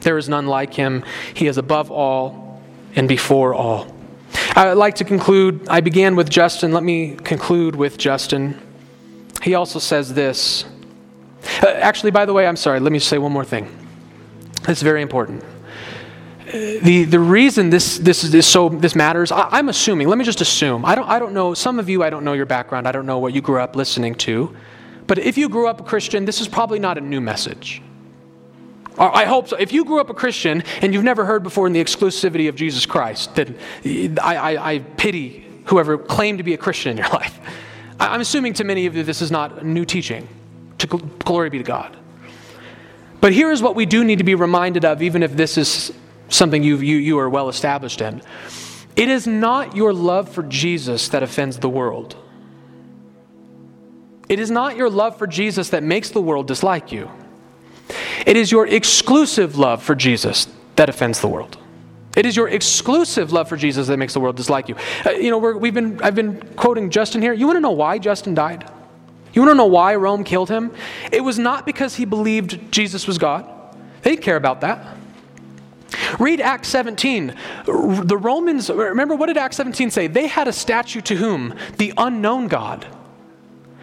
There 0.01 0.17
is 0.17 0.27
none 0.27 0.47
like 0.47 0.73
him. 0.73 1.03
He 1.33 1.47
is 1.47 1.57
above 1.57 1.91
all 1.91 2.61
and 2.95 3.07
before 3.07 3.53
all. 3.53 3.95
I'd 4.55 4.73
like 4.73 4.95
to 4.95 5.03
conclude. 5.03 5.67
I 5.69 5.81
began 5.81 6.15
with 6.15 6.29
Justin. 6.29 6.71
Let 6.71 6.83
me 6.83 7.15
conclude 7.15 7.75
with 7.75 7.97
Justin. 7.97 8.59
He 9.43 9.55
also 9.55 9.79
says 9.79 10.13
this. 10.13 10.65
Uh, 11.63 11.67
actually, 11.67 12.11
by 12.11 12.25
the 12.25 12.33
way, 12.33 12.45
I'm 12.45 12.55
sorry. 12.55 12.79
Let 12.79 12.91
me 12.91 12.99
say 12.99 13.17
one 13.17 13.31
more 13.31 13.45
thing. 13.45 13.69
It's 14.67 14.81
very 14.81 15.01
important. 15.01 15.43
The, 16.51 17.05
the 17.05 17.19
reason 17.19 17.69
this, 17.69 17.97
this, 17.97 18.23
is, 18.23 18.45
so 18.45 18.67
this 18.69 18.93
matters, 18.93 19.31
I, 19.31 19.47
I'm 19.51 19.69
assuming, 19.69 20.09
let 20.09 20.17
me 20.17 20.25
just 20.25 20.41
assume. 20.41 20.83
I 20.85 20.95
don't, 20.95 21.07
I 21.07 21.17
don't 21.17 21.33
know, 21.33 21.53
some 21.53 21.79
of 21.79 21.87
you, 21.87 22.03
I 22.03 22.09
don't 22.09 22.25
know 22.25 22.33
your 22.33 22.45
background. 22.45 22.87
I 22.87 22.91
don't 22.91 23.05
know 23.05 23.19
what 23.19 23.33
you 23.33 23.41
grew 23.41 23.61
up 23.61 23.75
listening 23.75 24.15
to. 24.15 24.53
But 25.07 25.17
if 25.19 25.37
you 25.37 25.49
grew 25.49 25.67
up 25.67 25.79
a 25.79 25.83
Christian, 25.83 26.25
this 26.25 26.41
is 26.41 26.47
probably 26.47 26.79
not 26.79 26.97
a 26.97 27.01
new 27.01 27.21
message. 27.21 27.81
I 28.97 29.25
hope 29.25 29.47
so. 29.47 29.55
If 29.55 29.71
you 29.71 29.85
grew 29.85 29.99
up 29.99 30.09
a 30.09 30.13
Christian 30.13 30.63
and 30.81 30.93
you've 30.93 31.03
never 31.03 31.25
heard 31.25 31.43
before 31.43 31.65
in 31.65 31.73
the 31.73 31.83
exclusivity 31.83 32.49
of 32.49 32.55
Jesus 32.55 32.85
Christ, 32.85 33.35
then 33.35 33.57
I, 34.21 34.35
I, 34.35 34.71
I 34.73 34.79
pity 34.79 35.45
whoever 35.65 35.97
claimed 35.97 36.39
to 36.39 36.43
be 36.43 36.53
a 36.53 36.57
Christian 36.57 36.91
in 36.91 36.97
your 36.97 37.09
life. 37.13 37.39
I'm 37.99 38.21
assuming 38.21 38.53
to 38.53 38.63
many 38.63 38.85
of 38.87 38.95
you 38.95 39.03
this 39.03 39.21
is 39.21 39.31
not 39.31 39.65
new 39.65 39.85
teaching. 39.85 40.27
To 40.79 40.87
glory 40.87 41.49
be 41.49 41.59
to 41.59 41.63
God. 41.63 41.95
But 43.21 43.33
here 43.33 43.51
is 43.51 43.61
what 43.61 43.75
we 43.75 43.85
do 43.85 44.03
need 44.03 44.17
to 44.17 44.23
be 44.23 44.33
reminded 44.33 44.83
of, 44.83 45.01
even 45.01 45.21
if 45.21 45.35
this 45.35 45.57
is 45.57 45.93
something 46.27 46.63
you, 46.63 46.77
you, 46.77 46.97
you 46.97 47.19
are 47.19 47.29
well 47.29 47.49
established 47.49 48.01
in. 48.01 48.21
It 48.95 49.09
is 49.09 49.27
not 49.27 49.75
your 49.75 49.93
love 49.93 50.29
for 50.29 50.43
Jesus 50.43 51.09
that 51.09 51.21
offends 51.21 51.59
the 51.59 51.69
world. 51.69 52.15
It 54.27 54.39
is 54.39 54.49
not 54.49 54.75
your 54.75 54.89
love 54.89 55.17
for 55.17 55.27
Jesus 55.27 55.69
that 55.69 55.83
makes 55.83 56.09
the 56.09 56.21
world 56.21 56.47
dislike 56.47 56.91
you. 56.91 57.11
It 58.25 58.37
is 58.37 58.51
your 58.51 58.67
exclusive 58.67 59.57
love 59.57 59.83
for 59.83 59.95
Jesus 59.95 60.47
that 60.75 60.89
offends 60.89 61.21
the 61.21 61.27
world. 61.27 61.57
It 62.15 62.25
is 62.25 62.35
your 62.35 62.49
exclusive 62.49 63.31
love 63.31 63.47
for 63.47 63.55
Jesus 63.55 63.87
that 63.87 63.97
makes 63.97 64.13
the 64.13 64.19
world 64.19 64.35
dislike 64.35 64.67
you. 64.67 64.75
Uh, 65.05 65.11
you 65.11 65.31
know, 65.31 65.37
we 65.37 65.69
have 65.69 65.75
been, 65.75 66.01
I've 66.01 66.15
been 66.15 66.41
quoting 66.55 66.89
Justin 66.89 67.21
here. 67.21 67.33
You 67.33 67.45
want 67.45 67.57
to 67.57 67.61
know 67.61 67.71
why 67.71 67.99
Justin 67.99 68.33
died? 68.33 68.69
You 69.33 69.41
want 69.41 69.51
to 69.51 69.55
know 69.55 69.67
why 69.67 69.95
Rome 69.95 70.23
killed 70.23 70.49
him? 70.49 70.71
It 71.11 71.21
was 71.21 71.39
not 71.39 71.65
because 71.65 71.95
he 71.95 72.03
believed 72.05 72.71
Jesus 72.71 73.07
was 73.07 73.17
God. 73.17 73.47
They 74.01 74.11
didn't 74.11 74.23
care 74.23 74.35
about 74.35 74.61
that. 74.61 74.97
Read 76.19 76.41
Acts 76.41 76.67
17. 76.69 77.35
The 77.65 78.17
Romans, 78.17 78.69
remember 78.69 79.15
what 79.15 79.27
did 79.27 79.37
Acts 79.37 79.57
17 79.57 79.91
say? 79.91 80.07
They 80.07 80.27
had 80.27 80.47
a 80.47 80.53
statue 80.53 81.01
to 81.01 81.15
whom? 81.15 81.55
The 81.77 81.93
unknown 81.97 82.47
God. 82.47 82.85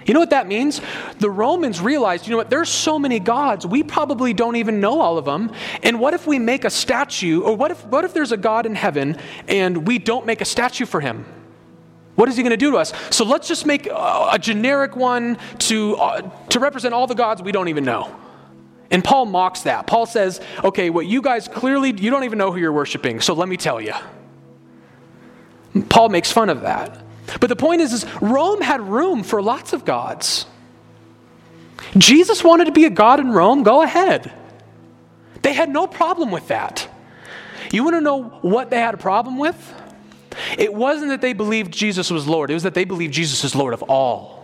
You 0.08 0.14
know 0.14 0.20
what 0.20 0.30
that 0.30 0.48
means? 0.48 0.80
The 1.18 1.28
Romans 1.28 1.82
realized, 1.82 2.26
you 2.26 2.30
know 2.30 2.38
what, 2.38 2.48
there's 2.48 2.70
so 2.70 2.98
many 2.98 3.20
gods, 3.20 3.66
we 3.66 3.82
probably 3.82 4.32
don't 4.32 4.56
even 4.56 4.80
know 4.80 5.02
all 5.02 5.18
of 5.18 5.26
them. 5.26 5.52
And 5.82 6.00
what 6.00 6.14
if 6.14 6.26
we 6.26 6.38
make 6.38 6.64
a 6.64 6.70
statue, 6.70 7.42
or 7.42 7.54
what 7.54 7.70
if, 7.70 7.84
what 7.86 8.06
if 8.06 8.14
there's 8.14 8.32
a 8.32 8.38
God 8.38 8.64
in 8.64 8.74
heaven 8.74 9.18
and 9.46 9.86
we 9.86 9.98
don't 9.98 10.24
make 10.24 10.40
a 10.40 10.46
statue 10.46 10.86
for 10.86 11.00
him? 11.00 11.26
What 12.14 12.28
is 12.30 12.36
he 12.36 12.42
going 12.42 12.50
to 12.50 12.56
do 12.56 12.70
to 12.70 12.78
us? 12.78 12.94
So 13.10 13.24
let's 13.24 13.46
just 13.46 13.66
make 13.66 13.86
a, 13.86 14.38
generic 14.40 14.96
one 14.96 15.36
to, 15.58 15.96
uh, 15.96 16.30
to 16.48 16.58
represent 16.58 16.94
all 16.94 17.06
the 17.06 17.14
gods 17.14 17.42
we 17.42 17.52
don't 17.52 17.68
even 17.68 17.84
know. 17.84 18.16
And 18.90 19.04
Paul 19.04 19.26
mocks 19.26 19.60
that. 19.62 19.86
Paul 19.86 20.06
says, 20.06 20.40
okay, 20.64 20.88
what 20.88 21.06
you 21.06 21.20
guys 21.20 21.48
clearly, 21.48 21.92
you 21.92 22.10
don't 22.10 22.24
even 22.24 22.38
know 22.38 22.50
who 22.50 22.58
you're 22.58 22.72
worshiping, 22.72 23.20
so 23.20 23.34
let 23.34 23.46
me 23.46 23.58
tell 23.58 23.78
you. 23.78 23.92
Paul 25.90 26.08
makes 26.08 26.32
fun 26.32 26.48
of 26.48 26.62
that. 26.62 27.04
But 27.40 27.48
the 27.48 27.56
point 27.56 27.80
is, 27.80 27.92
is 27.92 28.06
Rome 28.20 28.60
had 28.60 28.80
room 28.80 29.22
for 29.22 29.42
lots 29.42 29.72
of 29.72 29.84
gods. 29.84 30.46
Jesus 31.96 32.42
wanted 32.42 32.66
to 32.66 32.72
be 32.72 32.84
a 32.84 32.90
god 32.90 33.20
in 33.20 33.30
Rome, 33.30 33.62
go 33.62 33.82
ahead. 33.82 34.32
They 35.42 35.52
had 35.52 35.68
no 35.68 35.86
problem 35.86 36.30
with 36.30 36.48
that. 36.48 36.88
You 37.72 37.84
want 37.84 37.96
to 37.96 38.00
know 38.00 38.24
what 38.42 38.70
they 38.70 38.80
had 38.80 38.94
a 38.94 38.98
problem 38.98 39.38
with? 39.38 39.74
It 40.56 40.72
wasn't 40.72 41.08
that 41.10 41.20
they 41.20 41.32
believed 41.32 41.72
Jesus 41.72 42.10
was 42.10 42.26
Lord, 42.26 42.50
it 42.50 42.54
was 42.54 42.62
that 42.62 42.74
they 42.74 42.84
believed 42.84 43.12
Jesus 43.12 43.44
is 43.44 43.54
Lord 43.54 43.74
of 43.74 43.82
all. 43.84 44.38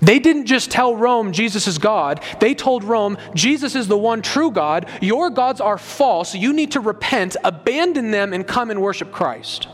They 0.00 0.18
didn't 0.18 0.46
just 0.46 0.72
tell 0.72 0.96
Rome 0.96 1.32
Jesus 1.32 1.68
is 1.68 1.78
God. 1.78 2.20
They 2.40 2.54
told 2.54 2.82
Rome 2.82 3.16
Jesus 3.34 3.76
is 3.76 3.86
the 3.86 3.96
one 3.96 4.20
true 4.20 4.50
God. 4.50 4.88
Your 5.00 5.30
gods 5.30 5.60
are 5.60 5.78
false. 5.78 6.34
You 6.34 6.52
need 6.52 6.72
to 6.72 6.80
repent, 6.80 7.36
abandon 7.44 8.10
them, 8.10 8.32
and 8.32 8.44
come 8.44 8.72
and 8.72 8.82
worship 8.82 9.12
Christ. 9.12 9.68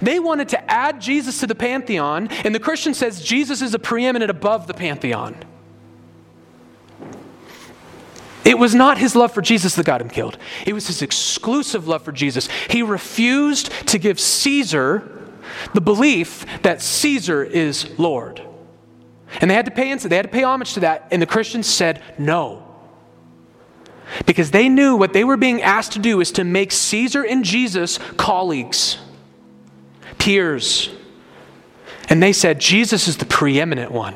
They 0.00 0.20
wanted 0.20 0.48
to 0.50 0.70
add 0.70 1.00
Jesus 1.00 1.40
to 1.40 1.46
the 1.46 1.54
pantheon, 1.54 2.28
and 2.44 2.54
the 2.54 2.60
Christian 2.60 2.94
says 2.94 3.22
Jesus 3.22 3.62
is 3.62 3.74
a 3.74 3.78
preeminent 3.78 4.30
above 4.30 4.66
the 4.66 4.74
pantheon. 4.74 5.36
It 8.44 8.58
was 8.58 8.74
not 8.74 8.98
his 8.98 9.16
love 9.16 9.32
for 9.32 9.40
Jesus 9.40 9.74
that 9.76 9.86
got 9.86 10.00
him 10.00 10.10
killed. 10.10 10.36
It 10.66 10.74
was 10.74 10.86
his 10.86 11.00
exclusive 11.00 11.88
love 11.88 12.02
for 12.02 12.12
Jesus. 12.12 12.48
He 12.68 12.82
refused 12.82 13.70
to 13.88 13.98
give 13.98 14.20
Caesar 14.20 15.10
the 15.72 15.80
belief 15.80 16.44
that 16.62 16.82
Caesar 16.82 17.42
is 17.42 17.98
Lord. 17.98 18.42
And 19.40 19.50
they 19.50 19.54
had 19.54 19.64
to 19.64 19.70
pay 19.70 19.94
they 19.94 20.16
had 20.16 20.26
to 20.26 20.28
pay 20.28 20.42
homage 20.42 20.74
to 20.74 20.80
that, 20.80 21.08
and 21.10 21.20
the 21.20 21.26
Christians 21.26 21.66
said 21.66 22.02
no. 22.18 22.60
Because 24.26 24.50
they 24.50 24.68
knew 24.68 24.96
what 24.96 25.12
they 25.12 25.24
were 25.24 25.36
being 25.36 25.62
asked 25.62 25.92
to 25.92 25.98
do 25.98 26.20
is 26.20 26.30
to 26.32 26.44
make 26.44 26.70
Caesar 26.70 27.24
and 27.24 27.44
Jesus 27.44 27.98
colleagues, 28.16 28.98
peers. 30.24 30.88
And 32.08 32.22
they 32.22 32.32
said 32.32 32.58
Jesus 32.58 33.08
is 33.08 33.18
the 33.18 33.26
preeminent 33.26 33.92
one. 33.92 34.14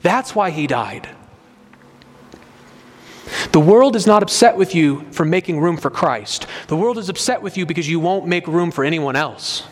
That's 0.00 0.34
why 0.34 0.50
he 0.50 0.66
died. 0.66 1.06
The 3.52 3.60
world 3.60 3.94
is 3.94 4.06
not 4.06 4.22
upset 4.22 4.56
with 4.56 4.74
you 4.74 5.02
for 5.10 5.26
making 5.26 5.60
room 5.60 5.76
for 5.76 5.90
Christ. 5.90 6.46
The 6.68 6.76
world 6.76 6.96
is 6.96 7.10
upset 7.10 7.42
with 7.42 7.58
you 7.58 7.66
because 7.66 7.86
you 7.88 8.00
won't 8.00 8.26
make 8.26 8.46
room 8.46 8.70
for 8.70 8.84
anyone 8.84 9.16
else. 9.16 9.64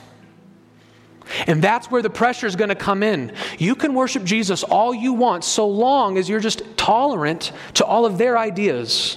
And 1.46 1.64
that's 1.64 1.90
where 1.90 2.02
the 2.02 2.10
pressure 2.10 2.46
is 2.46 2.54
going 2.54 2.68
to 2.68 2.74
come 2.74 3.02
in. 3.02 3.32
You 3.58 3.74
can 3.76 3.94
worship 3.94 4.24
Jesus 4.24 4.62
all 4.62 4.94
you 4.94 5.14
want 5.14 5.42
so 5.42 5.66
long 5.66 6.18
as 6.18 6.28
you're 6.28 6.40
just 6.40 6.62
tolerant 6.76 7.52
to 7.74 7.84
all 7.84 8.04
of 8.04 8.18
their 8.18 8.36
ideas. 8.36 9.16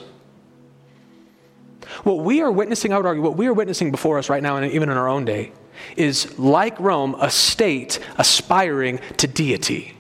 What 2.03 2.20
we 2.20 2.41
are 2.41 2.51
witnessing, 2.51 2.93
I 2.93 2.97
would 2.97 3.05
argue, 3.05 3.22
what 3.22 3.36
we 3.36 3.47
are 3.47 3.53
witnessing 3.53 3.91
before 3.91 4.18
us 4.18 4.30
right 4.30 4.41
now, 4.41 4.55
and 4.55 4.72
even 4.72 4.89
in 4.89 4.97
our 4.97 5.10
own 5.10 5.26
day, 5.26 5.51
is 5.95 6.38
like 6.38 6.80
Rome, 6.80 7.15
a 7.19 7.30
state 7.30 7.99
aspiring 8.17 8.99
to 9.17 9.28
deity. 9.28 9.97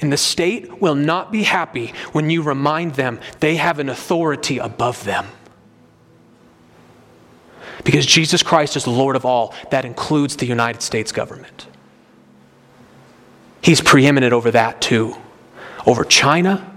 And 0.00 0.12
the 0.12 0.16
state 0.16 0.80
will 0.80 0.94
not 0.94 1.32
be 1.32 1.44
happy 1.44 1.94
when 2.12 2.28
you 2.28 2.42
remind 2.42 2.94
them 2.94 3.20
they 3.40 3.56
have 3.56 3.78
an 3.78 3.88
authority 3.88 4.58
above 4.58 5.04
them. 5.04 5.26
Because 7.84 8.06
Jesus 8.06 8.42
Christ 8.42 8.76
is 8.76 8.84
the 8.84 8.90
Lord 8.90 9.16
of 9.16 9.24
all. 9.24 9.54
That 9.70 9.84
includes 9.84 10.36
the 10.36 10.46
United 10.46 10.82
States 10.82 11.12
government. 11.12 11.66
He's 13.62 13.80
preeminent 13.80 14.32
over 14.32 14.50
that 14.50 14.80
too. 14.80 15.16
Over 15.86 16.04
China, 16.04 16.74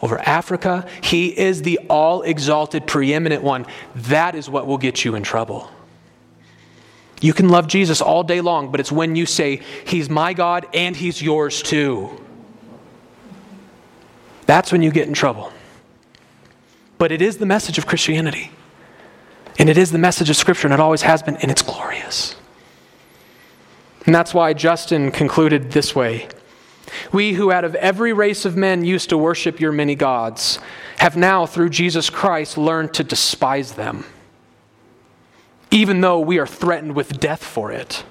over 0.00 0.18
Africa. 0.18 0.86
He 1.02 1.28
is 1.28 1.62
the 1.62 1.78
all 1.88 2.22
exalted, 2.22 2.86
preeminent 2.86 3.42
one. 3.42 3.66
That 3.94 4.34
is 4.34 4.48
what 4.48 4.66
will 4.66 4.78
get 4.78 5.04
you 5.04 5.14
in 5.14 5.22
trouble. 5.22 5.70
You 7.20 7.32
can 7.32 7.48
love 7.48 7.66
Jesus 7.66 8.00
all 8.00 8.22
day 8.22 8.40
long, 8.40 8.70
but 8.70 8.80
it's 8.80 8.92
when 8.92 9.16
you 9.16 9.26
say, 9.26 9.62
He's 9.86 10.10
my 10.10 10.34
God 10.34 10.66
and 10.74 10.96
He's 10.96 11.22
yours 11.22 11.62
too. 11.62 12.20
That's 14.46 14.72
when 14.72 14.82
you 14.82 14.90
get 14.90 15.08
in 15.08 15.14
trouble. 15.14 15.52
But 16.98 17.12
it 17.12 17.22
is 17.22 17.38
the 17.38 17.46
message 17.46 17.78
of 17.78 17.86
Christianity. 17.86 18.50
And 19.58 19.70
it 19.70 19.78
is 19.78 19.92
the 19.92 19.98
message 19.98 20.30
of 20.30 20.36
Scripture, 20.36 20.66
and 20.66 20.74
it 20.74 20.80
always 20.80 21.02
has 21.02 21.22
been, 21.22 21.36
and 21.36 21.50
it's 21.50 21.62
glorious. 21.62 22.34
And 24.06 24.14
that's 24.14 24.34
why 24.34 24.52
Justin 24.52 25.10
concluded 25.10 25.72
this 25.72 25.94
way 25.94 26.28
We 27.12 27.34
who 27.34 27.52
out 27.52 27.64
of 27.64 27.74
every 27.76 28.12
race 28.12 28.44
of 28.44 28.56
men 28.56 28.84
used 28.84 29.08
to 29.10 29.18
worship 29.18 29.60
your 29.60 29.72
many 29.72 29.94
gods 29.94 30.58
have 30.98 31.16
now, 31.16 31.46
through 31.46 31.70
Jesus 31.70 32.10
Christ, 32.10 32.56
learned 32.56 32.94
to 32.94 33.04
despise 33.04 33.72
them, 33.72 34.04
even 35.74 36.00
though 36.00 36.20
we 36.20 36.38
are 36.38 36.46
threatened 36.46 36.94
with 36.94 37.20
death 37.20 37.44
for 37.44 37.70
it. 37.70 38.04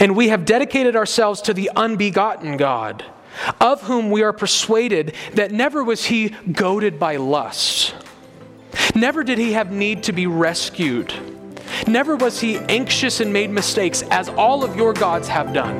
And 0.00 0.14
we 0.14 0.28
have 0.28 0.44
dedicated 0.44 0.96
ourselves 0.96 1.40
to 1.42 1.54
the 1.54 1.70
unbegotten 1.74 2.56
God, 2.58 3.04
of 3.60 3.82
whom 3.82 4.10
we 4.10 4.22
are 4.22 4.32
persuaded 4.32 5.14
that 5.34 5.52
never 5.52 5.82
was 5.82 6.06
he 6.06 6.30
goaded 6.52 6.98
by 6.98 7.16
lust 7.16 7.94
Never 8.94 9.22
did 9.22 9.38
he 9.38 9.52
have 9.52 9.70
need 9.70 10.02
to 10.04 10.12
be 10.12 10.26
rescued. 10.26 11.12
Never 11.86 12.16
was 12.16 12.40
he 12.40 12.56
anxious 12.56 13.20
and 13.20 13.32
made 13.32 13.50
mistakes, 13.50 14.02
as 14.10 14.28
all 14.30 14.64
of 14.64 14.76
your 14.76 14.92
gods 14.92 15.28
have 15.28 15.52
done. 15.52 15.76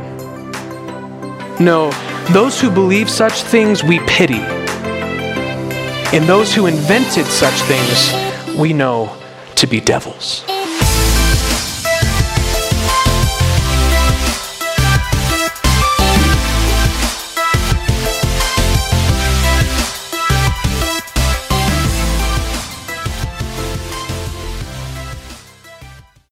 No, 1.58 1.90
those 2.30 2.60
who 2.60 2.70
believe 2.70 3.10
such 3.10 3.42
things 3.42 3.82
we 3.82 3.98
pity. 4.00 4.40
And 6.14 6.24
those 6.26 6.54
who 6.54 6.66
invented 6.66 7.26
such 7.26 7.54
things 7.62 8.56
we 8.56 8.72
know 8.72 9.16
to 9.56 9.66
be 9.66 9.80
devils. 9.80 10.44